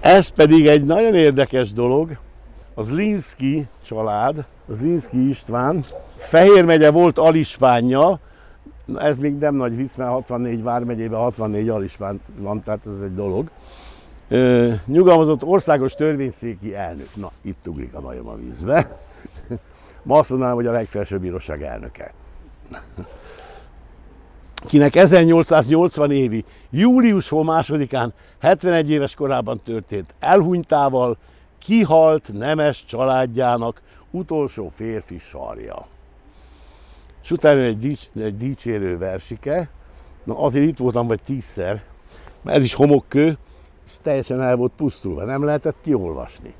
Ez 0.01 0.29
pedig 0.29 0.67
egy 0.67 0.85
nagyon 0.85 1.15
érdekes 1.15 1.73
dolog, 1.73 2.19
az 2.75 2.93
Linszki 2.93 3.67
család, 3.85 4.45
az 4.69 4.81
Linszki 4.81 5.29
István, 5.29 5.85
Fehér 6.17 6.65
megye 6.65 6.91
volt 6.91 7.19
alispánja, 7.19 8.21
ez 8.97 9.19
még 9.19 9.39
nem 9.39 9.55
nagy 9.55 9.77
vicc, 9.77 9.97
mert 9.97 10.11
64 10.11 10.63
vármegyében 10.63 11.21
64 11.21 11.69
alispán 11.69 12.21
van, 12.37 12.63
tehát 12.63 12.87
ez 12.87 13.01
egy 13.03 13.15
dolog. 13.15 13.51
nyugalmazott 14.87 15.45
országos 15.45 15.95
törvényszéki 15.95 16.75
elnök. 16.75 17.09
Na, 17.15 17.31
itt 17.43 17.67
ugrik 17.67 17.95
a 17.95 18.01
majom 18.01 18.29
a 18.29 18.37
vízbe. 18.37 18.99
Ma 20.03 20.19
azt 20.19 20.31
mondanám, 20.31 20.55
hogy 20.55 20.67
a 20.67 20.73
legfelsőbb 20.73 21.21
bíróság 21.21 21.63
elnöke. 21.63 22.13
Kinek 24.67 24.95
1880 24.95 26.11
évi 26.11 26.45
július 26.71 27.31
másodikán 27.31 28.15
71 28.41 28.91
éves 28.91 29.15
korában 29.15 29.61
történt 29.65 30.15
elhunytával 30.19 31.17
kihalt 31.59 32.33
nemes 32.33 32.85
családjának 32.85 33.83
utolsó 34.11 34.69
férfi 34.69 35.19
sarja. 35.19 35.87
És 37.23 37.31
utána 37.31 37.61
egy, 37.61 37.79
dics, 37.79 38.09
egy 38.15 38.37
dicsérő 38.37 38.99
versike, 38.99 39.69
na 40.25 40.39
azért 40.39 40.67
itt 40.67 40.79
voltam 40.79 41.07
vagy 41.07 41.23
tízszer, 41.23 41.83
mert 42.43 42.57
ez 42.57 42.65
is 42.65 42.75
homokkő, 42.75 43.39
és 43.87 43.93
teljesen 44.03 44.43
el 44.43 44.57
volt 44.57 44.73
pusztulva, 44.77 45.25
nem 45.25 45.45
lehetett 45.45 45.77
kiolvasni. 45.83 46.55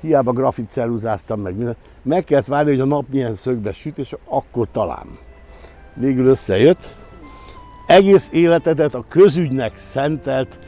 Hiába 0.00 0.32
grafit 0.32 0.70
ceruzáztam 0.70 1.40
meg 1.40 1.56
mindent. 1.56 1.76
Meg 2.02 2.24
kellett 2.24 2.46
várni, 2.46 2.70
hogy 2.70 2.80
a 2.80 2.84
nap 2.84 3.04
milyen 3.10 3.34
szögbe 3.34 3.72
süt, 3.72 3.98
és 3.98 4.16
akkor 4.24 4.66
talán. 4.72 5.06
Végül 5.94 6.26
összejött. 6.26 6.94
Egész 7.86 8.28
életedet 8.32 8.94
a 8.94 9.04
közügynek 9.08 9.76
szentelt, 9.76 10.58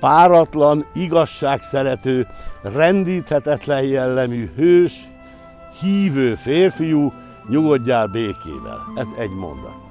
páratlan, 0.00 0.86
igazságszerető, 0.94 2.26
rendíthetetlen 2.62 3.82
jellemű, 3.82 4.50
hős, 4.56 5.08
hívő 5.80 6.34
férfiú, 6.34 7.12
nyugodjál 7.48 8.06
békével. 8.06 8.80
Ez 8.96 9.08
egy 9.18 9.30
mondat. 9.30 9.87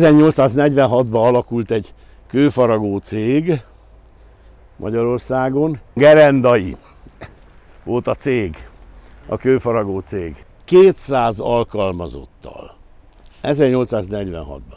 1846-ban 0.00 1.24
alakult 1.24 1.70
egy 1.70 1.94
kőfaragó 2.26 2.98
cég 2.98 3.62
Magyarországon. 4.76 5.80
Gerendai 5.94 6.76
volt 7.84 8.06
a 8.06 8.14
cég, 8.14 8.68
a 9.26 9.36
kőfaragó 9.36 10.00
cég. 10.00 10.44
200 10.64 11.38
alkalmazottal. 11.40 12.76
1846-ban. 13.42 14.76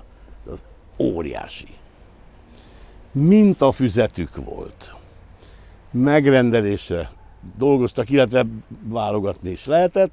Az 0.51 0.63
óriási. 0.97 1.67
Mintafüzetük 3.11 4.35
volt. 4.35 4.93
Megrendelésre 5.91 7.09
dolgoztak, 7.57 8.09
illetve 8.09 8.45
válogatni 8.83 9.49
is 9.49 9.65
lehetett. 9.65 10.11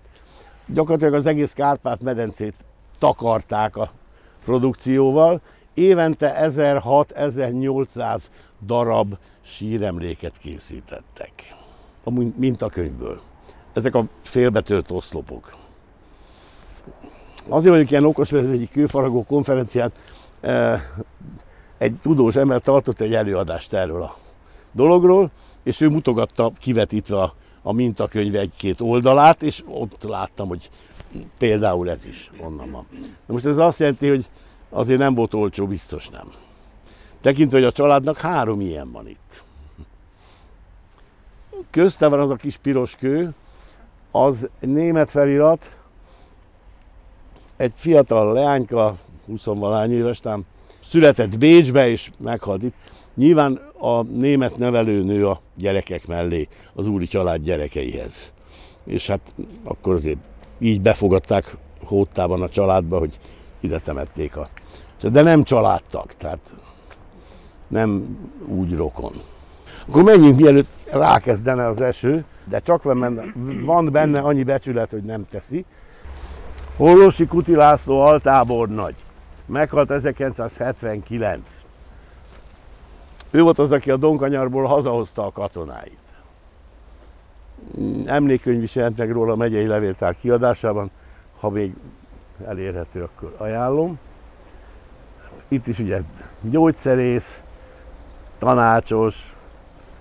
Gyakorlatilag 0.67 1.15
az 1.15 1.27
egész 1.27 1.53
Kárpát-medencét 1.53 2.55
takarták 2.99 3.77
a 3.77 3.91
produkcióval. 4.47 5.41
Évente 5.75 6.37
1600-1800 6.43 8.23
darab 8.67 9.15
síremléket 9.43 10.39
készítettek 10.39 11.55
a 12.05 12.11
mintakönyvből. 12.37 13.21
Ezek 13.73 13.95
a 13.95 14.05
félbetört 14.23 14.91
oszlopok. 14.91 15.57
Azért 17.49 17.73
vagyok 17.75 17.91
ilyen 17.91 18.05
okos, 18.05 18.31
mert 18.31 18.45
ez 18.45 18.51
egyik 18.51 18.71
kőfaragó 18.71 19.25
konferencián 19.25 19.93
eh, 20.41 20.83
egy 21.79 21.95
tudós 22.03 22.37
ember 22.37 22.61
tartott 22.61 23.01
egy 23.01 23.15
előadást 23.15 23.73
erről 23.73 24.03
a 24.03 24.17
dologról, 24.73 25.31
és 25.63 25.81
ő 25.81 25.89
mutogatta 25.89 26.53
kivetítve 26.59 27.23
a, 27.23 27.35
a 27.63 27.73
mintakönyv 27.73 28.35
egy-két 28.35 28.81
oldalát, 28.81 29.43
és 29.43 29.63
ott 29.67 30.03
láttam, 30.03 30.49
hogy 30.49 30.71
Például 31.39 31.91
ez 31.91 32.05
is 32.05 32.31
onnan 32.41 32.71
van. 32.71 32.87
Na 33.27 33.33
most 33.33 33.47
ez 33.47 33.59
azt 33.59 33.79
jelenti, 33.79 34.09
hogy 34.09 34.27
azért 34.71 34.99
nem 34.99 35.15
volt 35.15 35.35
olcsó, 35.35 35.67
biztos 35.67 36.09
nem. 36.09 36.33
Tekintve, 37.21 37.59
hogy 37.59 37.67
a 37.67 37.73
családnak 37.73 38.19
három 38.19 38.61
ilyen 38.61 38.93
van 38.93 39.09
itt. 39.09 39.45
Közte 41.71 42.07
van 42.07 42.21
az 42.21 42.31
a 42.31 42.35
kis 42.35 42.57
piros 42.57 42.97
kő, 42.97 43.35
az 44.11 44.49
német 44.61 45.11
felirat, 45.11 45.71
egy 47.57 47.73
fiatal 47.75 48.33
leányka, 48.33 48.97
20 49.27 49.45
valány 49.45 49.93
éves, 49.93 50.21
tám, 50.21 50.45
született 50.83 51.39
Bécsbe 51.39 51.89
és 51.89 52.11
meghalt 52.19 52.63
itt. 52.63 52.75
Nyilván 53.15 53.61
a 53.79 54.03
német 54.03 54.59
nevelőnő 54.59 55.29
a 55.29 55.41
gyerekek 55.55 56.07
mellé, 56.07 56.49
az 56.75 56.89
úri 56.89 57.07
család 57.07 57.43
gyerekeihez. 57.43 58.33
És 58.85 59.07
hát 59.07 59.35
akkor 59.65 59.95
azért 59.95 60.19
így 60.59 60.81
befogadták 60.81 61.57
hódtában 61.85 62.43
a 62.43 62.49
családba, 62.49 62.99
hogy 62.99 63.19
ide 63.61 63.79
temették 63.79 64.37
a... 64.37 64.49
De 65.03 65.23
nem 65.23 65.43
családtag, 65.43 66.13
tehát 66.13 66.55
nem 67.69 68.19
úgy 68.47 68.77
rokon. 68.77 69.13
Akkor 69.89 70.03
menjünk 70.03 70.41
mielőtt 70.41 70.69
rákezdene 70.93 71.67
az 71.67 71.81
eső, 71.81 72.25
de 72.45 72.59
csak 72.59 72.83
van 72.83 73.01
benne, 73.01 73.23
van 73.65 73.93
benne 73.93 74.21
annyi 74.21 74.43
becsület, 74.43 74.91
hogy 74.91 75.03
nem 75.03 75.27
teszi. 75.31 75.65
Hollósi 76.77 77.27
Kuti 77.27 77.55
László 77.55 78.01
altábor 78.01 78.69
nagy. 78.69 78.95
Meghalt 79.47 79.91
1979. 79.91 81.63
Ő 83.31 83.43
volt 83.43 83.59
az, 83.59 83.73
aki 83.73 83.91
a 83.91 83.97
Donkanyarból 83.97 84.65
hazahozta 84.65 85.27
a 85.27 85.31
katonáit. 85.31 86.06
Emlékkönyv 88.07 88.63
is 88.63 88.75
jelent 88.75 88.99
meg 88.99 89.13
róla 89.13 89.33
a 89.33 89.37
megyei 89.37 89.67
levéltár 89.67 90.17
kiadásában, 90.17 90.91
ha 91.41 91.51
még 91.51 91.75
elérhető, 92.47 93.03
akkor 93.03 93.35
ajánlom. 93.37 93.99
Itt 95.49 95.67
is 95.67 95.79
ugye 95.79 96.01
gyógyszerész, 96.41 97.41
tanácsos, 98.39 99.35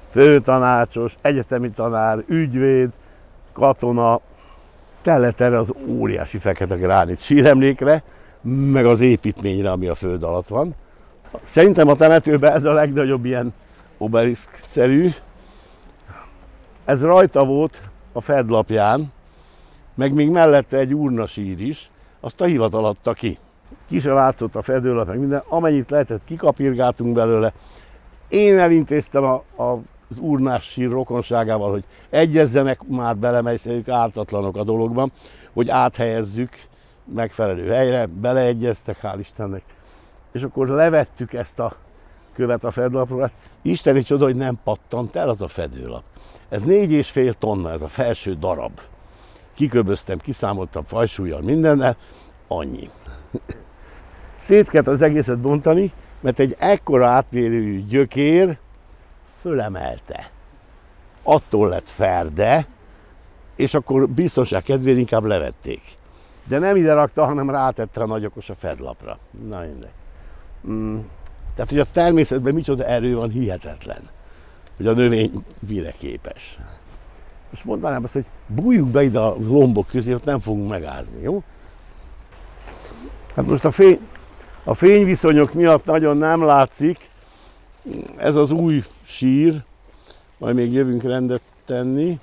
főtanácsos, 0.09 1.17
egyetemi 1.21 1.69
tanár, 1.69 2.23
ügyvéd, 2.27 2.89
katona, 3.53 4.19
kellett 5.01 5.39
erre 5.39 5.59
az 5.59 5.73
óriási 5.87 6.37
fekete 6.37 6.75
gránit 6.75 7.19
síremlékre, 7.19 8.03
meg 8.71 8.85
az 8.85 9.01
építményre, 9.01 9.71
ami 9.71 9.87
a 9.87 9.95
föld 9.95 10.23
alatt 10.23 10.47
van. 10.47 10.75
Szerintem 11.43 11.87
a 11.87 11.95
temetőben 11.95 12.53
ez 12.53 12.63
a 12.63 12.73
legnagyobb 12.73 13.25
ilyen 13.25 13.53
obelisk-szerű. 13.97 15.09
Ez 16.85 17.01
rajta 17.01 17.45
volt 17.45 17.81
a 18.13 18.21
fedlapján, 18.21 19.11
meg 19.95 20.13
még 20.13 20.29
mellette 20.29 20.77
egy 20.77 20.93
urnasír 20.93 21.61
is, 21.61 21.91
azt 22.19 22.41
a 22.41 22.45
hivatal 22.45 22.85
adta 22.85 23.13
ki. 23.13 23.37
Ki 23.87 23.99
se 23.99 24.13
látszott 24.13 24.55
a 24.55 24.61
fedőlap, 24.61 25.07
meg 25.07 25.19
minden, 25.19 25.43
amennyit 25.47 25.89
lehetett, 25.89 26.21
kikapirgáltunk 26.25 27.13
belőle. 27.13 27.53
Én 28.27 28.57
elintéztem 28.57 29.23
a, 29.23 29.33
a 29.63 29.79
az 30.09 30.17
urnás 30.19 30.63
sír 30.63 30.89
rokonságával, 30.89 31.71
hogy 31.71 31.83
egyezzenek 32.09 32.79
már 32.87 33.17
bele, 33.17 33.53
ők 33.65 33.89
ártatlanok 33.89 34.57
a 34.57 34.63
dologban, 34.63 35.11
hogy 35.53 35.69
áthelyezzük 35.69 36.49
megfelelő 37.13 37.69
helyre, 37.69 38.05
beleegyeztek, 38.05 38.99
hál' 39.01 39.17
Istennek. 39.19 39.63
És 40.31 40.43
akkor 40.43 40.67
levettük 40.67 41.33
ezt 41.33 41.59
a 41.59 41.75
követ 42.33 42.63
a 42.63 42.71
fedőlapról, 42.71 43.21
hát 43.21 43.33
isteni 43.61 44.01
csoda, 44.01 44.25
hogy 44.25 44.35
nem 44.35 44.59
pattant 44.63 45.15
el 45.15 45.29
az 45.29 45.41
a 45.41 45.47
fedőlap. 45.47 46.03
Ez 46.55 46.63
négy 46.63 46.91
és 46.91 47.09
fél 47.09 47.33
tonna, 47.33 47.71
ez 47.71 47.81
a 47.81 47.87
felső 47.87 48.33
darab. 48.33 48.79
Kiköböztem, 49.53 50.17
kiszámoltam 50.17 50.83
fajsúlyjal, 50.83 51.41
mindennel, 51.41 51.97
annyi. 52.47 52.89
Szét 54.39 54.69
kellett 54.69 54.87
az 54.87 55.01
egészet 55.01 55.39
bontani, 55.39 55.91
mert 56.19 56.39
egy 56.39 56.55
ekkora 56.59 57.07
átmérőjű 57.07 57.85
gyökér 57.85 58.57
fölemelte. 59.39 60.31
Attól 61.23 61.69
lett 61.69 61.89
ferde, 61.89 62.67
és 63.55 63.73
akkor 63.73 64.09
biztonság 64.09 64.63
kedvéért 64.63 64.99
inkább 64.99 65.23
levették. 65.23 65.81
De 66.47 66.59
nem 66.59 66.75
ide 66.75 66.93
rakta, 66.93 67.25
hanem 67.25 67.49
rátette 67.49 68.01
a 68.01 68.05
nagyokos 68.05 68.49
a 68.49 68.55
fedlapra. 68.55 69.17
Na 69.47 69.59
mindegy. 69.59 69.93
Mm. 70.67 70.99
Tehát, 71.55 71.69
hogy 71.69 71.79
a 71.79 71.91
természetben 71.91 72.53
micsoda 72.53 72.85
erő 72.85 73.15
van, 73.15 73.29
hihetetlen. 73.29 74.09
Hogy 74.77 74.87
a 74.87 74.93
növény 74.93 75.43
mire 75.67 75.91
képes. 75.91 76.57
Most 77.49 77.65
mondanám 77.65 78.03
azt, 78.03 78.13
hogy 78.13 78.25
bújjuk 78.47 78.89
be 78.89 79.03
ide 79.03 79.19
a 79.19 79.35
lombok 79.39 79.87
közé, 79.87 80.13
ott 80.13 80.25
nem 80.25 80.39
fogunk 80.39 80.69
megázni, 80.69 81.21
jó? 81.21 81.43
Hát 83.35 83.45
most 83.45 83.65
a, 83.65 83.71
fény, 83.71 83.99
a 84.63 84.73
fényviszonyok 84.73 85.53
miatt 85.53 85.85
nagyon 85.85 86.17
nem 86.17 86.43
látszik, 86.43 87.09
ez 88.17 88.35
az 88.35 88.51
új 88.51 88.83
sír, 89.03 89.63
majd 90.37 90.55
még 90.55 90.73
jövünk 90.73 91.03
rendet 91.03 91.41
tenni, 91.65 92.19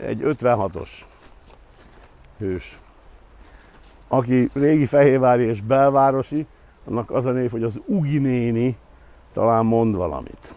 egy 0.00 0.20
56-os 0.24 0.90
hős. 2.38 2.78
Aki 4.08 4.50
régi 4.52 4.86
fehérvári 4.86 5.44
és 5.44 5.60
belvárosi, 5.60 6.46
annak 6.84 7.10
az 7.10 7.24
a 7.24 7.30
név, 7.30 7.50
hogy 7.50 7.62
az 7.62 7.80
Ugi 7.84 8.18
néni 8.18 8.76
talán 9.32 9.64
mond 9.64 9.96
valamit. 9.96 10.54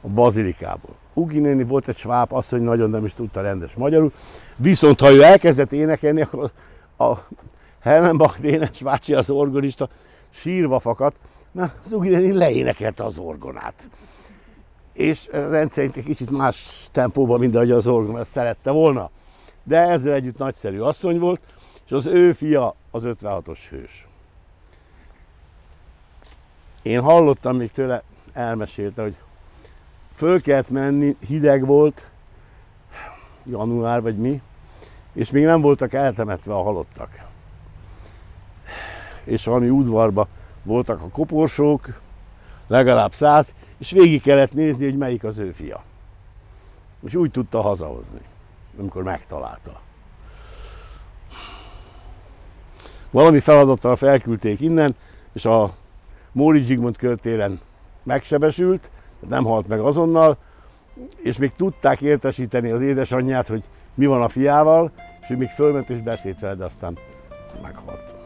A 0.00 0.08
bazilikából. 0.08 0.94
Ugi 1.14 1.38
néni 1.38 1.64
volt 1.64 1.88
egy 1.88 1.96
sváb 1.96 2.32
asszony, 2.32 2.62
nagyon 2.62 2.90
nem 2.90 3.04
is 3.04 3.14
tudta 3.14 3.40
rendes 3.40 3.74
magyarul. 3.74 4.12
Viszont 4.56 5.00
ha 5.00 5.10
ő 5.10 5.22
elkezdett 5.22 5.72
énekelni, 5.72 6.20
akkor 6.20 6.50
a 6.98 7.16
Helmenbach 7.80 8.40
Dénes 8.40 8.82
bácsi, 8.82 9.14
az 9.14 9.30
organista, 9.30 9.88
sírva 10.30 10.78
fakadt, 10.78 11.16
mert 11.52 11.74
az 11.84 11.92
Ugi 11.92 12.08
néni 12.08 12.32
leénekelte 12.32 13.04
az 13.04 13.18
orgonát 13.18 13.88
és 15.00 15.28
rendszerint 15.30 15.96
egy 15.96 16.04
kicsit 16.04 16.30
más 16.30 16.88
tempóban, 16.92 17.38
mint 17.38 17.54
ahogy 17.54 17.70
az 17.70 17.86
orgon 17.86 18.18
ezt 18.18 18.30
szerette 18.30 18.70
volna. 18.70 19.10
De 19.62 19.80
ezzel 19.80 20.12
együtt 20.12 20.38
nagyszerű 20.38 20.80
asszony 20.80 21.18
volt, 21.18 21.40
és 21.86 21.92
az 21.92 22.06
ő 22.06 22.32
fia 22.32 22.74
az 22.90 23.02
56-os 23.06 23.58
hős. 23.70 24.08
Én 26.82 27.00
hallottam 27.00 27.56
még 27.56 27.70
tőle, 27.70 28.02
elmesélte, 28.32 29.02
hogy 29.02 29.16
föl 30.20 30.40
kellett 30.40 30.70
menni, 30.70 31.16
hideg 31.26 31.66
volt, 31.66 32.10
január 33.44 34.02
vagy 34.02 34.16
mi, 34.16 34.42
és 35.12 35.30
még 35.30 35.44
nem 35.44 35.60
voltak 35.60 35.92
eltemetve 35.92 36.54
a 36.54 36.62
halottak. 36.62 37.24
És 39.24 39.44
valami 39.44 39.68
udvarba 39.68 40.28
voltak 40.62 41.02
a 41.02 41.08
koporsók, 41.08 42.00
legalább 42.66 43.14
száz, 43.14 43.54
és 43.78 43.90
végig 43.90 44.22
kellett 44.22 44.52
nézni, 44.52 44.84
hogy 44.84 44.96
melyik 44.96 45.24
az 45.24 45.38
ő 45.38 45.50
fia. 45.50 45.82
És 47.04 47.14
úgy 47.14 47.30
tudta 47.30 47.60
hazahozni, 47.60 48.20
amikor 48.78 49.02
megtalálta. 49.02 49.80
Valami 53.10 53.40
feladattal 53.40 53.96
felküldték 53.96 54.60
innen, 54.60 54.96
és 55.32 55.44
a 55.44 55.74
Móri 56.32 56.62
Zsigmond 56.62 56.96
körtéren 56.96 57.60
megsebesült, 58.02 58.90
nem 59.28 59.44
halt 59.44 59.68
meg 59.68 59.80
azonnal, 59.80 60.36
és 61.22 61.38
még 61.38 61.52
tudták 61.52 62.00
értesíteni 62.00 62.70
az 62.70 62.82
édesanyját, 62.82 63.46
hogy 63.46 63.62
mi 63.94 64.06
van 64.06 64.22
a 64.22 64.28
fiával, 64.28 64.90
és 65.20 65.30
ő 65.30 65.36
még 65.36 65.48
fölment 65.48 65.90
és 65.90 66.02
beszélt 66.02 66.40
vele, 66.40 66.54
de 66.54 66.64
aztán 66.64 66.98
meghalt. 67.62 68.19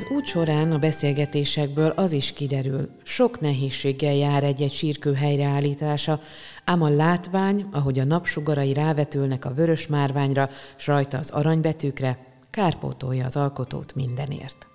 Az 0.00 0.10
út 0.10 0.26
során 0.26 0.72
a 0.72 0.78
beszélgetésekből 0.78 1.92
az 1.96 2.12
is 2.12 2.32
kiderül, 2.32 2.88
sok 3.02 3.40
nehézséggel 3.40 4.14
jár 4.14 4.44
egy-egy 4.44 4.72
sírkő 4.72 5.14
helyreállítása, 5.14 6.20
ám 6.64 6.82
a 6.82 6.88
látvány, 6.88 7.66
ahogy 7.72 7.98
a 7.98 8.04
napsugarai 8.04 8.72
rávetülnek 8.72 9.44
a 9.44 9.52
vörös 9.52 9.86
márványra, 9.86 10.48
s 10.76 10.86
rajta 10.86 11.18
az 11.18 11.30
aranybetűkre, 11.30 12.18
kárpótolja 12.50 13.24
az 13.24 13.36
alkotót 13.36 13.94
mindenért. 13.94 14.68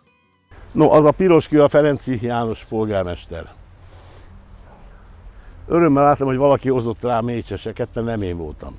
No, 0.71 0.91
az 0.91 1.05
a 1.05 1.11
piros 1.11 1.47
kő 1.47 1.63
a 1.63 1.67
Ferenci 1.67 2.19
János 2.21 2.65
polgármester. 2.65 3.53
Örömmel 5.67 6.03
láttam, 6.03 6.27
hogy 6.27 6.37
valaki 6.37 6.69
hozott 6.69 7.01
rá 7.01 7.19
mécseseket, 7.19 7.87
mert 7.93 8.07
nem 8.07 8.21
én 8.21 8.37
voltam. 8.37 8.77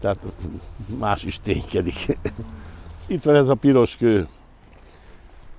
Tehát 0.00 0.18
más 0.98 1.24
is 1.24 1.40
ténykedik. 1.40 2.18
Itt 3.06 3.24
van 3.24 3.34
ez 3.34 3.48
a 3.48 3.54
piros 3.54 3.96
kő 3.96 4.28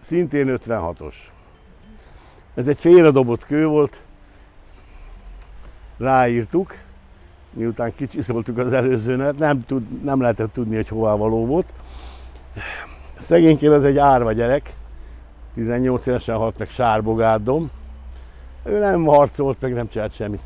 szintén 0.04 0.60
56-os. 0.66 1.16
Ez 2.56 2.68
egy 2.68 2.80
félredobott 2.80 3.46
kő 3.46 3.66
volt, 3.66 4.02
ráírtuk, 5.98 6.76
miután 7.54 7.96
kicsiszoltuk 7.96 8.58
az 8.58 8.74
előzőnet, 8.74 9.38
nem, 9.38 9.62
tud, 9.62 10.04
nem 10.04 10.22
lehetett 10.22 10.54
tudni, 10.54 10.76
hogy 10.76 10.88
hová 10.88 11.14
való 11.14 11.46
volt. 11.46 11.74
Szegénykén 13.18 13.72
ez 13.72 13.84
egy 13.84 13.98
árva 13.98 14.32
gyerek, 14.32 14.76
18 15.54 16.06
évesen 16.06 16.36
halt 16.36 16.58
meg 16.58 16.70
Sárbogárdom. 16.70 17.72
Ő 18.64 18.80
nem 18.80 19.04
harcolt, 19.04 19.62
meg 19.62 19.74
nem 19.74 19.88
csinált 19.88 20.14
semmit. 20.14 20.42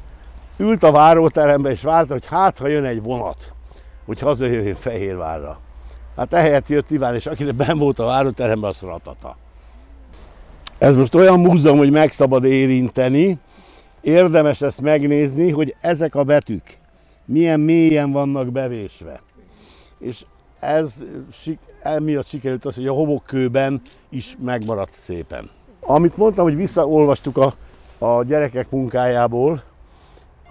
Ült 0.58 0.84
a 0.84 0.92
váróterembe 0.92 1.70
és 1.70 1.82
várta, 1.82 2.14
hogy 2.14 2.26
hát, 2.26 2.58
ha 2.58 2.68
jön 2.68 2.84
egy 2.84 3.04
vonat, 3.04 3.54
hogy 4.06 4.20
hazajöjjön 4.20 4.76
Fehérvárra. 4.76 5.60
Hát 6.16 6.34
ehelyett 6.34 6.68
jött 6.68 6.90
Iván, 6.90 7.14
és 7.14 7.26
akinek 7.26 7.56
ben 7.56 7.78
volt 7.78 8.00
a 8.00 8.06
váróteremben, 8.06 8.70
az 8.70 8.82
ratata. 8.82 9.38
Ez 10.78 10.96
most 10.96 11.16
olyan 11.16 11.40
múzeum, 11.40 11.78
hogy 11.78 11.92
meg 11.92 12.12
szabad 12.12 12.44
érinteni, 12.44 13.38
érdemes 14.02 14.62
ezt 14.62 14.82
megnézni, 14.82 15.52
hogy 15.52 15.76
ezek 15.82 16.16
a 16.16 16.24
betűk 16.24 16.78
milyen 17.28 17.60
mélyen 17.60 18.12
vannak 18.12 18.52
bevésve. 18.52 19.22
És 20.00 20.26
ez 20.60 21.04
emiatt 21.82 22.28
sikerült 22.28 22.66
az, 22.66 22.76
hogy 22.76 22.88
a 22.88 22.94
homokkőben 22.94 23.82
is 24.10 24.38
megmaradt 24.44 24.94
szépen. 24.94 25.50
Amit 25.80 26.18
mondtam, 26.18 26.44
hogy 26.44 26.56
visszaolvastuk 26.56 27.38
a, 27.38 27.54
a 27.98 28.24
gyerekek 28.24 28.70
munkájából, 28.70 29.64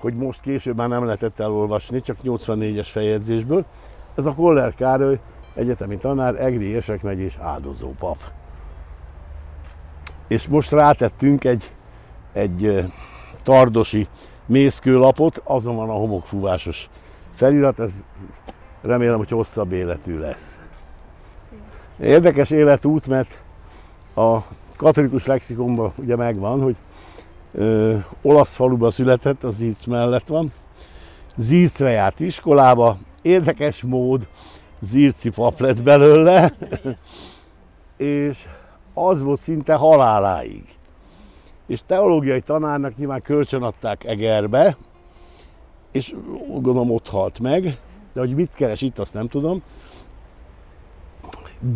hogy 0.00 0.14
most 0.14 0.40
később 0.40 0.76
már 0.76 0.88
nem 0.88 1.04
lehetett 1.04 1.40
elolvasni, 1.40 2.00
csak 2.00 2.16
84-es 2.24 2.88
feljegyzésből. 2.90 3.64
Ez 4.14 4.26
a 4.26 4.34
Koller 4.34 4.74
Károly 4.74 5.18
egyetemi 5.54 5.96
tanár, 5.96 6.34
Egri 6.40 6.64
Érsek 6.64 7.02
megyés 7.02 7.36
áldozó 7.40 7.92
pap. 7.98 8.18
És 10.28 10.46
most 10.46 10.70
rátettünk 10.70 11.44
egy, 11.44 11.72
egy 12.32 12.84
tardosi 13.42 14.08
mészkőlapot, 14.46 15.40
azon 15.44 15.76
van 15.76 15.88
a 15.88 15.92
homokfúvásos 15.92 16.88
felirat, 17.30 17.80
ez 17.80 17.92
remélem, 18.82 19.16
hogy 19.16 19.30
hosszabb 19.30 19.72
életű 19.72 20.18
lesz. 20.18 20.58
Érdekes 22.00 22.50
életút, 22.50 23.06
mert 23.06 23.38
a 24.14 24.38
katolikus 24.76 25.26
lexikonban 25.26 25.92
ugye 25.96 26.16
megvan, 26.16 26.60
hogy 26.60 26.76
ö, 27.52 27.96
olasz 28.22 28.54
faluba 28.54 28.90
született, 28.90 29.44
az 29.44 29.54
Zíc 29.54 29.84
mellett 29.84 30.26
van. 30.26 30.52
Zícre 31.36 31.90
járt 31.90 32.20
iskolába, 32.20 32.98
érdekes 33.22 33.82
mód 33.82 34.28
zírci 34.80 35.30
pap 35.30 35.60
lett 35.60 35.82
belőle, 35.82 36.52
és 37.96 38.46
az 38.98 39.22
volt 39.22 39.40
szinte 39.40 39.74
haláláig. 39.74 40.64
És 41.66 41.80
teológiai 41.86 42.40
tanárnak 42.40 42.96
nyilván 42.96 43.22
kölcsönadták 43.22 44.04
Egerbe, 44.04 44.76
és 45.92 46.14
gondolom 46.48 46.90
ott 46.90 47.08
halt 47.08 47.38
meg, 47.38 47.62
de 48.12 48.20
hogy 48.20 48.34
mit 48.34 48.54
keres 48.54 48.80
itt, 48.80 48.98
azt 48.98 49.14
nem 49.14 49.28
tudom. 49.28 49.62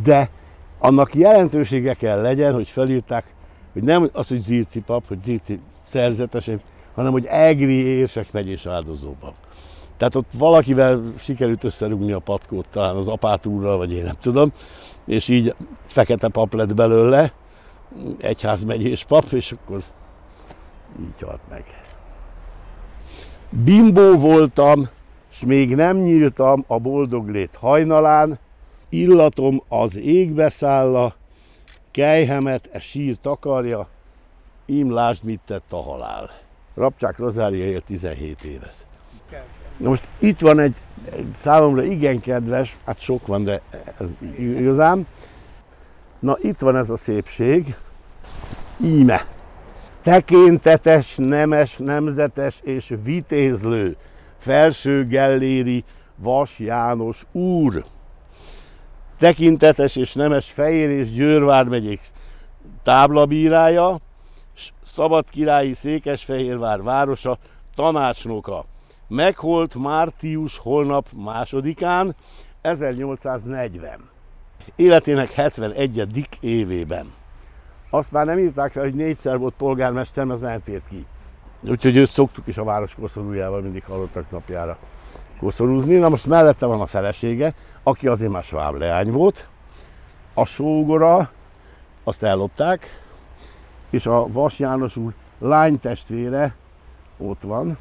De 0.02 0.30
annak 0.78 1.14
jelentősége 1.14 1.94
kell 1.94 2.20
legyen, 2.20 2.54
hogy 2.54 2.68
felírták, 2.68 3.34
hogy 3.72 3.82
nem 3.82 4.08
az, 4.12 4.28
hogy 4.28 4.40
Zirci 4.40 4.80
pap, 4.80 5.06
hogy 5.08 5.20
Zirci 5.20 5.60
szerzetes, 5.86 6.50
hanem 6.94 7.12
hogy 7.12 7.26
Egri 7.26 7.84
érsek 7.84 8.32
megyés 8.32 8.66
áldozópap. 8.66 9.34
Tehát 10.00 10.14
ott 10.14 10.30
valakivel 10.32 11.12
sikerült 11.18 11.64
összerúgni 11.64 12.12
a 12.12 12.18
patkót, 12.18 12.68
talán 12.68 12.96
az 12.96 13.08
apát 13.08 13.46
úrral, 13.46 13.76
vagy 13.76 13.92
én 13.92 14.04
nem 14.04 14.14
tudom, 14.20 14.52
és 15.04 15.28
így 15.28 15.54
fekete 15.86 16.28
pap 16.28 16.54
lett 16.54 16.74
belőle, 16.74 17.32
egyház 18.20 18.64
megyés 18.64 19.04
pap, 19.04 19.32
és 19.32 19.52
akkor 19.52 19.82
így 21.00 21.20
halt 21.20 21.40
meg. 21.48 21.64
Bimbó 23.50 24.16
voltam, 24.16 24.88
s 25.28 25.44
még 25.44 25.74
nem 25.74 25.96
nyíltam 25.96 26.64
a 26.66 26.78
boldog 26.78 27.28
lét 27.28 27.54
hajnalán, 27.54 28.38
illatom 28.88 29.62
az 29.68 29.96
égbe 29.96 30.48
szálla, 30.48 31.14
kejhemet 31.90 32.68
e 32.72 32.78
sír 32.78 33.16
takarja, 33.20 33.88
im 34.66 34.92
lásd, 34.92 35.24
mit 35.24 35.40
tett 35.44 35.72
a 35.72 35.82
halál. 35.82 36.30
Rapcsák 36.74 37.18
Rozália 37.18 37.64
élt 37.64 37.84
17 37.84 38.42
éves. 38.42 38.74
Na 39.30 39.59
most 39.80 40.08
itt 40.18 40.40
van 40.40 40.58
egy, 40.58 40.74
egy 41.12 41.32
számomra 41.34 41.82
igen 41.82 42.20
kedves, 42.20 42.76
hát 42.86 43.00
sok 43.00 43.26
van, 43.26 43.44
de 43.44 43.60
ez 44.00 44.08
igazán. 44.38 45.06
Na 46.18 46.36
itt 46.40 46.58
van 46.58 46.76
ez 46.76 46.90
a 46.90 46.96
szépség, 46.96 47.74
íme. 48.80 49.26
Tekintetes, 50.02 51.14
nemes, 51.16 51.76
nemzetes 51.76 52.60
és 52.62 52.94
vitézlő, 53.04 53.96
felső 54.36 55.06
gelléri 55.06 55.84
Vas 56.16 56.58
János 56.58 57.26
úr. 57.32 57.84
Tekintetes 59.18 59.96
és 59.96 60.14
nemes 60.14 60.50
Fejér 60.50 60.90
és 60.90 61.12
Győrvár 61.12 61.64
megyék 61.64 62.00
táblabírája, 62.82 64.00
Szabad 64.82 65.30
királyi 65.30 65.74
Székesfehérvár 65.74 66.82
városa 66.82 67.38
tanácsnoka. 67.74 68.64
Megholt 69.12 69.74
Mártius 69.74 70.58
holnap 70.58 71.08
másodikán, 71.16 72.14
1840. 72.60 74.08
Életének 74.76 75.32
71. 75.32 76.28
évében. 76.40 77.12
Azt 77.90 78.12
már 78.12 78.26
nem 78.26 78.38
írták 78.38 78.72
fel, 78.72 78.82
hogy 78.82 78.94
négyszer 78.94 79.38
volt 79.38 79.54
polgármester, 79.56 80.30
az 80.30 80.40
nem 80.40 80.60
fért 80.60 80.88
ki. 80.88 81.06
Úgyhogy 81.68 81.96
őt 81.96 82.08
szoktuk 82.08 82.46
is 82.46 82.56
a 82.56 82.64
város 82.64 82.94
koszorújával 82.94 83.60
mindig 83.60 83.84
hallottak 83.84 84.30
napjára 84.30 84.78
koszorúzni. 85.40 85.94
Na 85.94 86.08
most 86.08 86.26
mellette 86.26 86.66
van 86.66 86.80
a 86.80 86.86
felesége, 86.86 87.54
aki 87.82 88.08
azért 88.08 88.32
már 88.32 88.42
sváb 88.42 88.74
leány 88.74 89.10
volt. 89.10 89.48
A 90.34 90.44
sógora, 90.44 91.30
azt 92.04 92.22
ellopták, 92.22 93.02
és 93.90 94.06
a 94.06 94.26
Vas 94.32 94.58
János 94.58 94.96
úr 94.96 95.12
lány 95.38 95.80
testvére 95.80 96.54
ott 97.18 97.42
van. 97.42 97.78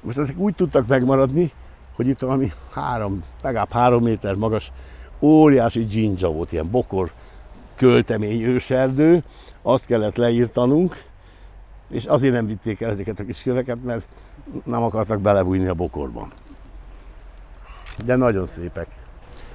Most 0.00 0.18
ezek 0.18 0.38
úgy 0.38 0.54
tudtak 0.54 0.86
megmaradni, 0.86 1.52
hogy 1.96 2.06
itt 2.06 2.18
valami 2.18 2.52
három, 2.72 3.24
legalább 3.42 3.70
három 3.70 4.02
méter 4.02 4.34
magas 4.34 4.72
óriási 5.20 5.84
dzsindzsa 5.84 6.28
volt, 6.28 6.52
ilyen 6.52 6.70
bokor 6.70 7.12
költemény 7.74 8.42
őserdő, 8.42 9.22
azt 9.62 9.86
kellett 9.86 10.16
leírtanunk, 10.16 11.04
és 11.90 12.04
azért 12.04 12.32
nem 12.32 12.46
vitték 12.46 12.80
el 12.80 12.90
ezeket 12.90 13.20
a 13.20 13.24
kis 13.24 13.42
köveket, 13.42 13.84
mert 13.84 14.06
nem 14.64 14.82
akartak 14.82 15.20
belebújni 15.20 15.66
a 15.66 15.74
bokorban. 15.74 16.32
De 18.04 18.16
nagyon 18.16 18.46
szépek. 18.46 18.88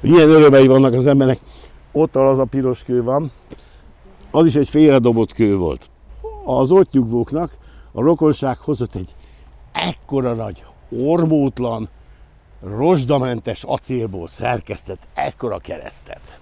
Ilyen 0.01 0.30
örömei 0.30 0.67
vannak 0.67 0.93
az 0.93 1.08
embernek. 1.08 1.39
Ott 1.91 2.15
az 2.15 2.39
a 2.39 2.45
piros 2.45 2.84
kő 2.84 3.04
van, 3.04 3.32
az 4.32 4.45
is 4.45 4.56
egy 4.56 4.69
félredobott 4.69 5.34
kő 5.34 5.58
volt. 5.58 5.89
Az 6.45 6.71
ott 6.71 6.91
nyugvóknak 6.91 7.58
a 7.91 8.01
rokonság 8.01 8.58
hozott 8.58 8.95
egy 8.95 9.15
ekkora 9.71 10.34
nagy, 10.34 10.65
ormótlan, 10.89 11.89
rozsdamentes 12.62 13.63
acélból 13.63 14.27
szerkesztett 14.27 15.07
ekkora 15.13 15.57
keresztet. 15.57 16.39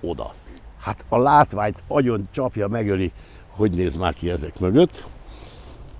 Oda. 0.00 0.34
Hát 0.80 1.04
a 1.08 1.18
látványt 1.18 1.82
agyon 1.88 2.28
csapja, 2.30 2.68
megöli, 2.68 3.12
hogy 3.48 3.72
néz 3.72 3.96
már 3.96 4.14
ki 4.14 4.30
ezek 4.30 4.60
mögött. 4.60 5.04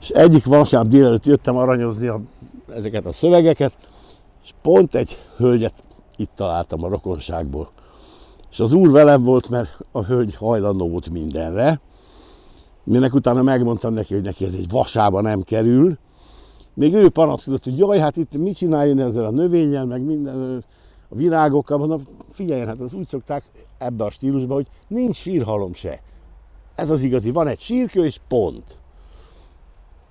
És 0.01 0.09
egyik 0.09 0.45
vasárnap 0.45 0.93
délelőtt 0.93 1.27
jöttem 1.27 1.57
aranyozni 1.57 2.07
a, 2.07 2.21
ezeket 2.75 3.07
a 3.07 3.13
szövegeket, 3.13 3.77
és 4.45 4.51
pont 4.63 4.95
egy 4.95 5.19
hölgyet 5.37 5.85
itt 6.17 6.31
találtam 6.35 6.85
a 6.85 6.89
rokonságból. 6.89 7.71
És 8.51 8.61
az 8.61 8.73
úr 8.73 8.91
velem 8.91 9.23
volt, 9.23 9.49
mert 9.49 9.79
a 9.93 10.05
hölgy 10.05 10.35
hajlandó 10.35 10.89
volt 10.89 11.11
mindenre. 11.11 11.81
Minek 12.85 13.15
utána 13.15 13.43
megmondtam 13.43 13.93
neki, 13.93 14.15
hogy 14.15 14.23
neki 14.23 14.45
ez 14.45 14.55
egy 14.55 14.71
vasába 14.71 15.21
nem 15.21 15.43
kerül. 15.43 15.99
Még 16.79 16.95
ő 16.95 17.09
panaszkodott, 17.09 17.65
hogy 17.65 17.79
jaj, 17.79 17.99
hát 17.99 18.17
itt 18.17 18.33
mit 18.33 18.57
csináljon 18.57 18.99
ezzel 18.99 19.25
a 19.25 19.31
növényel, 19.31 19.85
meg 19.85 20.03
minden 20.03 20.65
a 21.09 21.15
virágokkal. 21.15 21.79
Mondom, 21.79 22.07
figyeljen, 22.31 22.67
hát 22.67 22.81
az 22.81 22.93
úgy 22.93 23.09
szokták 23.09 23.45
ebbe 23.79 24.05
a 24.05 24.11
stílusba, 24.11 24.55
hogy 24.55 24.67
nincs 24.89 25.17
sírhalom 25.17 25.73
se. 25.73 26.01
Ez 26.75 26.91
az 26.91 27.03
igazi, 27.03 27.31
van 27.31 27.47
egy 27.47 27.61
sírkő 27.61 28.05
és 28.05 28.21
pont. 28.29 28.79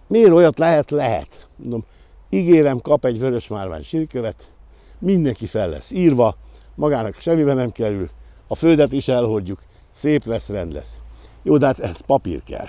Miért 0.08 0.32
olyat 0.32 0.58
lehet? 0.58 0.92
Lehet. 0.92 1.48
Mondom, 1.56 1.86
ígérem, 2.30 2.80
kap 2.80 3.06
egy 3.06 3.20
vörös 3.20 3.48
márvány 3.48 3.84
sírkövet, 3.84 4.52
mindenki 5.00 5.46
fel 5.46 5.70
lesz 5.70 5.92
írva, 5.92 6.36
magának 6.76 7.20
semmibe 7.20 7.54
nem 7.54 7.72
kerül, 7.72 8.10
a 8.48 8.56
földet 8.56 8.92
is 8.92 9.08
elhordjuk, 9.08 9.60
szép 9.92 10.26
lesz, 10.26 10.50
rend 10.50 10.74
lesz. 10.74 10.98
Jó, 11.44 11.58
de 11.58 11.66
hát 11.66 11.80
ez 11.80 12.00
papír 12.00 12.44
kell. 12.44 12.68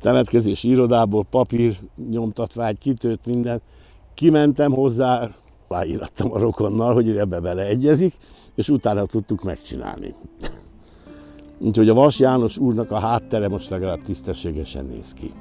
Temetkezési 0.00 0.68
irodából 0.68 1.24
papír, 1.30 1.76
nyomtatvány, 2.10 2.78
kitőt, 2.78 3.26
minden. 3.26 3.60
Kimentem 4.14 4.72
hozzá, 4.72 5.30
aláírattam 5.68 6.32
a 6.32 6.38
rokonnal, 6.38 6.94
hogy 6.94 7.16
ebbe 7.16 7.40
beleegyezik, 7.40 8.14
és 8.54 8.68
utána 8.68 9.06
tudtuk 9.06 9.42
megcsinálni. 9.42 10.14
Úgyhogy 11.58 11.88
a 11.88 11.94
Vas 11.94 12.18
János 12.18 12.58
úrnak 12.58 12.90
a 12.90 12.98
háttere 12.98 13.48
most 13.48 13.70
legalább 13.70 14.02
tisztességesen 14.02 14.84
néz 14.84 15.12
ki. 15.12 15.32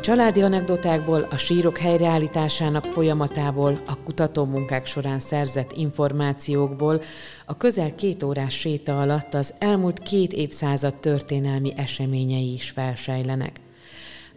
Családi 0.00 0.42
anekdotákból, 0.42 1.26
a 1.30 1.36
sírok 1.36 1.78
helyreállításának 1.78 2.84
folyamatából, 2.84 3.80
a 3.86 4.02
kutatómunkák 4.02 4.86
során 4.86 5.20
szerzett 5.20 5.72
információkból, 5.72 7.00
a 7.46 7.56
közel 7.56 7.94
két 7.94 8.22
órás 8.22 8.54
séta 8.54 9.00
alatt 9.00 9.34
az 9.34 9.54
elmúlt 9.58 9.98
két 9.98 10.32
évszázad 10.32 10.94
történelmi 10.94 11.72
eseményei 11.76 12.52
is 12.52 12.70
felsejlenek. 12.70 13.63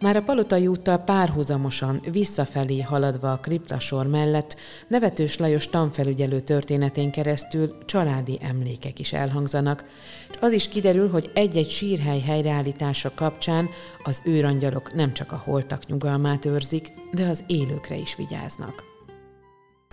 Már 0.00 0.16
a 0.16 0.22
Palotai 0.22 0.66
úttal 0.66 0.96
párhuzamosan 0.98 2.00
visszafelé 2.12 2.80
haladva 2.80 3.32
a 3.32 3.36
kriptasor 3.36 4.06
mellett 4.06 4.56
nevetős 4.88 5.38
Lajos 5.38 5.68
tanfelügyelő 5.68 6.40
történetén 6.40 7.10
keresztül 7.10 7.74
családi 7.84 8.38
emlékek 8.42 8.98
is 8.98 9.12
elhangzanak, 9.12 9.84
és 10.30 10.36
az 10.40 10.52
is 10.52 10.68
kiderül, 10.68 11.10
hogy 11.10 11.30
egy-egy 11.34 11.70
sírhely 11.70 12.20
helyreállítása 12.20 13.10
kapcsán 13.14 13.68
az 14.04 14.22
őrangyalok 14.24 14.94
nem 14.94 15.12
csak 15.12 15.32
a 15.32 15.42
holtak 15.44 15.86
nyugalmát 15.86 16.44
őrzik, 16.44 16.92
de 17.12 17.26
az 17.26 17.44
élőkre 17.46 17.96
is 17.96 18.16
vigyáznak. 18.16 18.84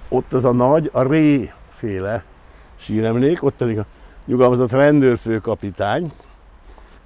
Ott 0.09 0.33
az 0.33 0.45
a 0.45 0.51
nagy, 0.51 0.89
a 0.93 1.01
Ré 1.01 1.51
féle 1.69 2.23
síremlék, 2.79 3.43
ott 3.43 3.55
pedig 3.55 3.79
a 3.79 3.85
nyugalmazott 4.25 4.71
rendőrfőkapitány, 4.71 6.11